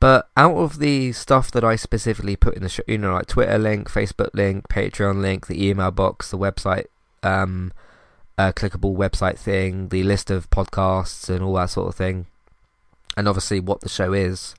[0.00, 3.26] But out of the stuff that I specifically put in the show, you know, like
[3.26, 6.86] Twitter link, Facebook link, Patreon link, the email box, the website,
[7.22, 7.72] um,
[8.38, 12.26] uh, clickable website thing, the list of podcasts and all that sort of thing,
[13.16, 14.54] and obviously what the show is.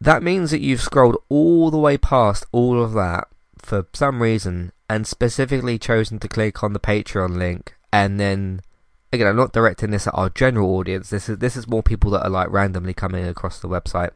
[0.00, 3.28] That means that you've scrolled all the way past all of that
[3.58, 8.60] for some reason and specifically chosen to click on the Patreon link and then
[9.12, 12.10] again I'm not directing this at our general audience this is this is more people
[12.12, 14.10] that are like randomly coming across the website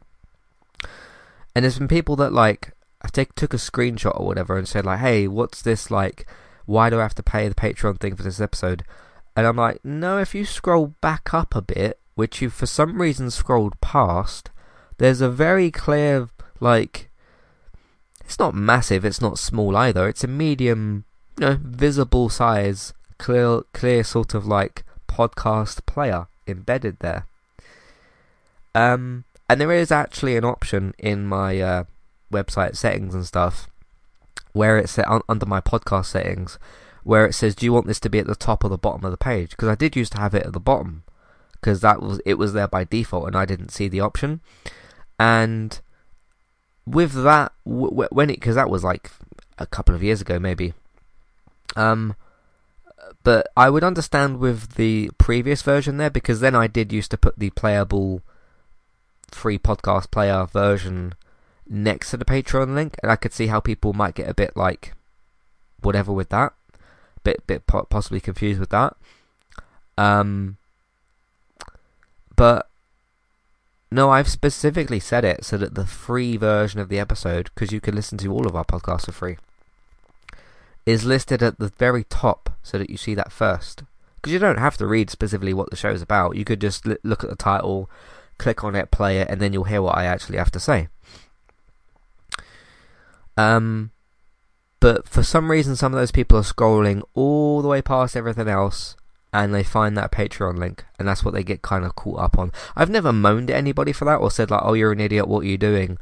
[1.55, 2.72] and there's been people that like
[3.03, 6.26] I take took a screenshot or whatever and said like hey what's this like
[6.67, 8.85] why do I have to pay the Patreon thing for this episode
[9.37, 13.01] and I'm like no if you scroll back up a bit which you for some
[13.01, 14.51] reason scrolled past
[14.99, 16.29] there's a very clear
[16.61, 17.11] like
[18.31, 20.09] it's not massive, it's not small either.
[20.09, 21.05] It's a medium,
[21.37, 27.27] you know, visible size, clear, clear sort of like podcast player embedded there.
[28.73, 31.85] Um, and there is actually an option in my uh,
[32.33, 33.69] website settings and stuff
[34.53, 36.59] where it's set un- under my podcast settings
[37.03, 39.05] where it says, "Do you want this to be at the top or the bottom
[39.05, 41.05] of the page?" Because I did used to have it at the bottom
[41.53, 44.40] because that was it was there by default and I didn't see the option.
[45.18, 45.78] And
[46.86, 49.11] with that, w- when it because that was like
[49.59, 50.72] a couple of years ago, maybe.
[51.76, 52.16] Um,
[53.22, 57.18] but I would understand with the previous version there because then I did used to
[57.18, 58.22] put the playable
[59.30, 61.14] free podcast player version
[61.71, 64.57] next to the Patreon link, and I could see how people might get a bit
[64.57, 64.93] like
[65.81, 66.53] whatever with that,
[67.25, 68.97] bit bit possibly confused with that.
[69.97, 70.57] Um,
[72.37, 72.68] but
[73.93, 77.81] no, I've specifically said it so that the free version of the episode, because you
[77.81, 79.37] can listen to all of our podcasts for free,
[80.87, 83.85] is listed at the very top so that you see that first.
[84.16, 86.37] Because you don't have to read specifically what the show is about.
[86.37, 87.89] You could just look at the title,
[88.39, 90.89] click on it, play it, and then you'll hear what I actually have to say.
[93.41, 93.91] Um,
[94.80, 98.49] but for some reason, some of those people are scrolling all the way past everything
[98.49, 98.97] else
[99.32, 102.38] and they find that Patreon link, and that's what they get kind of caught up
[102.38, 102.53] on.
[102.76, 105.28] I've never moaned at anybody for that or said like, "Oh, you're an idiot.
[105.28, 105.99] What are you doing?"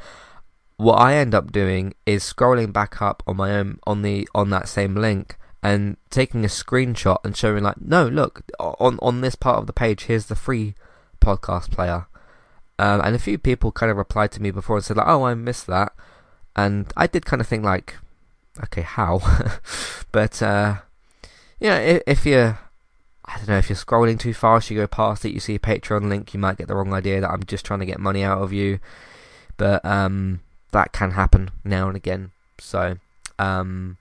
[0.77, 4.51] What I end up doing is scrolling back up on my own on the on
[4.51, 9.35] that same link and taking a screenshot and showing like, "No, look on on this
[9.35, 10.05] part of the page.
[10.05, 10.75] Here's the free
[11.21, 12.07] podcast player."
[12.79, 15.25] Um, and a few people kind of replied to me before and said like, "Oh,
[15.25, 15.93] I missed that,"
[16.57, 17.97] and I did kind of think like,
[18.65, 19.21] "Okay, how?"
[20.13, 20.77] but uh,
[21.61, 22.57] yeah, if, if you
[23.29, 25.59] I don't know if you're scrolling too fast, you go past it, you see a
[25.59, 28.23] Patreon link, you might get the wrong idea that I'm just trying to get money
[28.23, 28.81] out of you.
[29.59, 30.41] But um,
[30.73, 32.31] that can happen now and again.
[32.59, 32.97] So
[33.39, 33.99] um,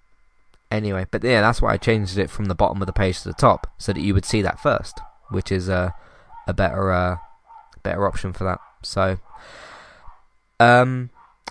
[0.71, 3.29] anyway, but yeah, that's why I changed it from the bottom of the page to
[3.29, 5.93] the top so that you would see that first, which is a
[6.47, 7.17] a better uh,
[7.83, 8.61] better option for that.
[8.81, 9.19] So
[10.61, 11.09] um,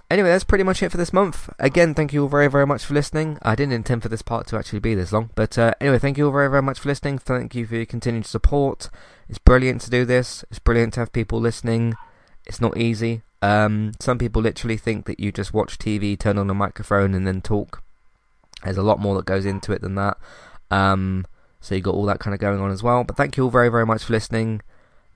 [0.09, 1.53] Anyway, that's pretty much it for this month.
[1.59, 3.39] Again, thank you all very, very much for listening.
[3.43, 6.17] I didn't intend for this part to actually be this long, but uh, anyway, thank
[6.17, 7.19] you all very, very much for listening.
[7.19, 8.89] Thank you for your continued support.
[9.29, 10.45] It's brilliant to do this.
[10.49, 11.95] It's brilliant to have people listening.
[12.47, 13.23] It's not easy.
[13.43, 17.27] Um, some people literally think that you just watch TV, turn on a microphone, and
[17.27, 17.83] then talk.
[18.63, 20.17] There's a lot more that goes into it than that.
[20.71, 21.27] Um,
[21.61, 23.03] so you got all that kind of going on as well.
[23.03, 24.63] But thank you all very, very much for listening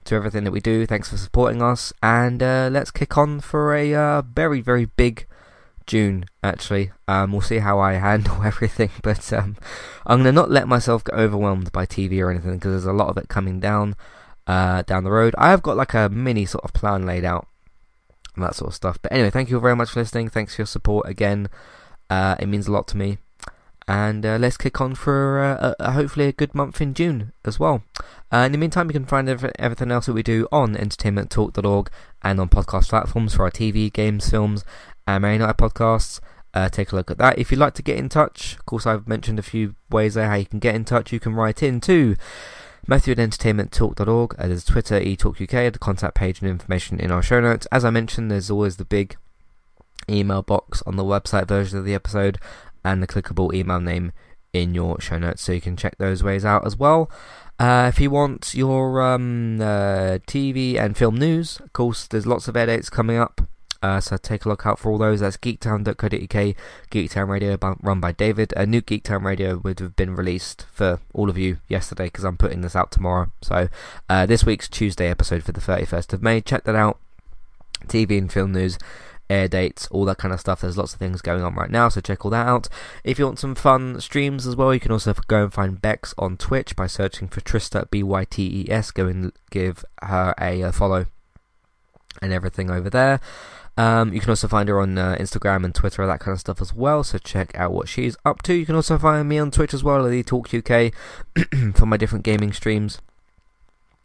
[0.05, 0.87] to everything that we do.
[0.87, 5.27] Thanks for supporting us, and uh, let's kick on for a uh, very very big
[5.87, 6.25] June.
[6.43, 9.57] Actually, um, we'll see how I handle everything, but um,
[10.07, 13.09] I'm gonna not let myself get overwhelmed by TV or anything because there's a lot
[13.09, 13.97] of it coming down
[14.47, 15.35] uh, down the road.
[15.39, 17.47] I have got like a mini sort of plan laid out
[18.35, 18.99] and that sort of stuff.
[19.03, 20.29] But anyway, thank you very much for listening.
[20.29, 21.49] Thanks for your support again.
[22.09, 23.19] Uh, it means a lot to me
[23.91, 27.59] and uh, let's kick on for uh, a, hopefully a good month in June as
[27.59, 27.83] well.
[28.33, 31.91] Uh, in the meantime, you can find everything else that we do on entertainmenttalk.org
[32.23, 34.65] and on podcast platforms for our TV, games, films,
[35.09, 36.21] and Mary Night podcasts.
[36.55, 37.37] Uh, take a look at that.
[37.37, 40.29] If you'd like to get in touch, of course, I've mentioned a few ways there
[40.29, 41.13] how you can get in touch.
[41.13, 42.15] You can write in to
[42.87, 44.37] Matthew at entertainmenttalk.org.
[44.39, 47.67] Uh, there's Twitter, eTalkUK, the contact page and information in our show notes.
[47.73, 49.17] As I mentioned, there's always the big
[50.09, 52.39] email box on the website version of the episode
[52.85, 54.13] and the clickable email name
[54.53, 57.11] in your show notes so you can check those ways out as well.
[57.59, 62.49] Uh, if you want your um, uh, TV and film news, of course, there's lots
[62.49, 63.43] of air dates coming up.
[63.83, 65.21] Uh, so take a look out for all those.
[65.21, 66.57] That's geektown.co.uk,
[66.91, 68.53] Geektown Radio run by David.
[68.57, 72.37] A new Geektown Radio would have been released for all of you yesterday because I'm
[72.37, 73.31] putting this out tomorrow.
[73.41, 73.69] So
[74.09, 76.41] uh, this week's Tuesday episode for the 31st of May.
[76.41, 76.99] Check that out.
[77.87, 78.79] TV and film news
[79.31, 80.61] air dates, all that kind of stuff.
[80.61, 82.69] There's lots of things going on right now, so check all that out.
[83.05, 86.15] If you want some fun streams as well, you can also go and find Bex
[86.19, 88.91] on Twitch by searching for Trista B Y T E S.
[88.91, 91.07] Go and give her a, a follow
[92.21, 93.21] and everything over there.
[93.77, 96.61] Um, you can also find her on uh, Instagram and Twitter, that kind of stuff
[96.61, 97.03] as well.
[97.03, 98.53] So check out what she's up to.
[98.53, 100.93] You can also find me on Twitch as well, at the Talk UK,
[101.75, 103.01] for my different gaming streams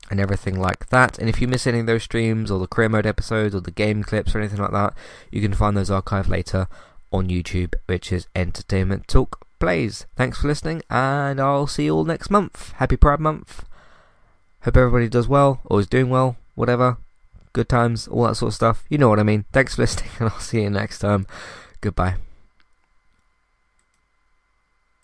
[0.10, 1.18] and everything like that.
[1.18, 3.72] And if you miss any of those streams or the career mode episodes or the
[3.72, 4.93] game clips or anything like that,
[5.32, 6.68] you can find those archived later
[7.12, 10.06] on YouTube, which is Entertainment Talk Plays.
[10.16, 12.74] Thanks for listening, and I'll see you all next month.
[12.74, 13.66] Happy Pride Month.
[14.64, 16.97] Hope everybody does well or is doing well, whatever.
[17.53, 18.84] Good times, all that sort of stuff.
[18.89, 19.45] You know what I mean.
[19.53, 21.26] Thanks for listening, and I'll see you next time.
[21.82, 22.24] Goodbye.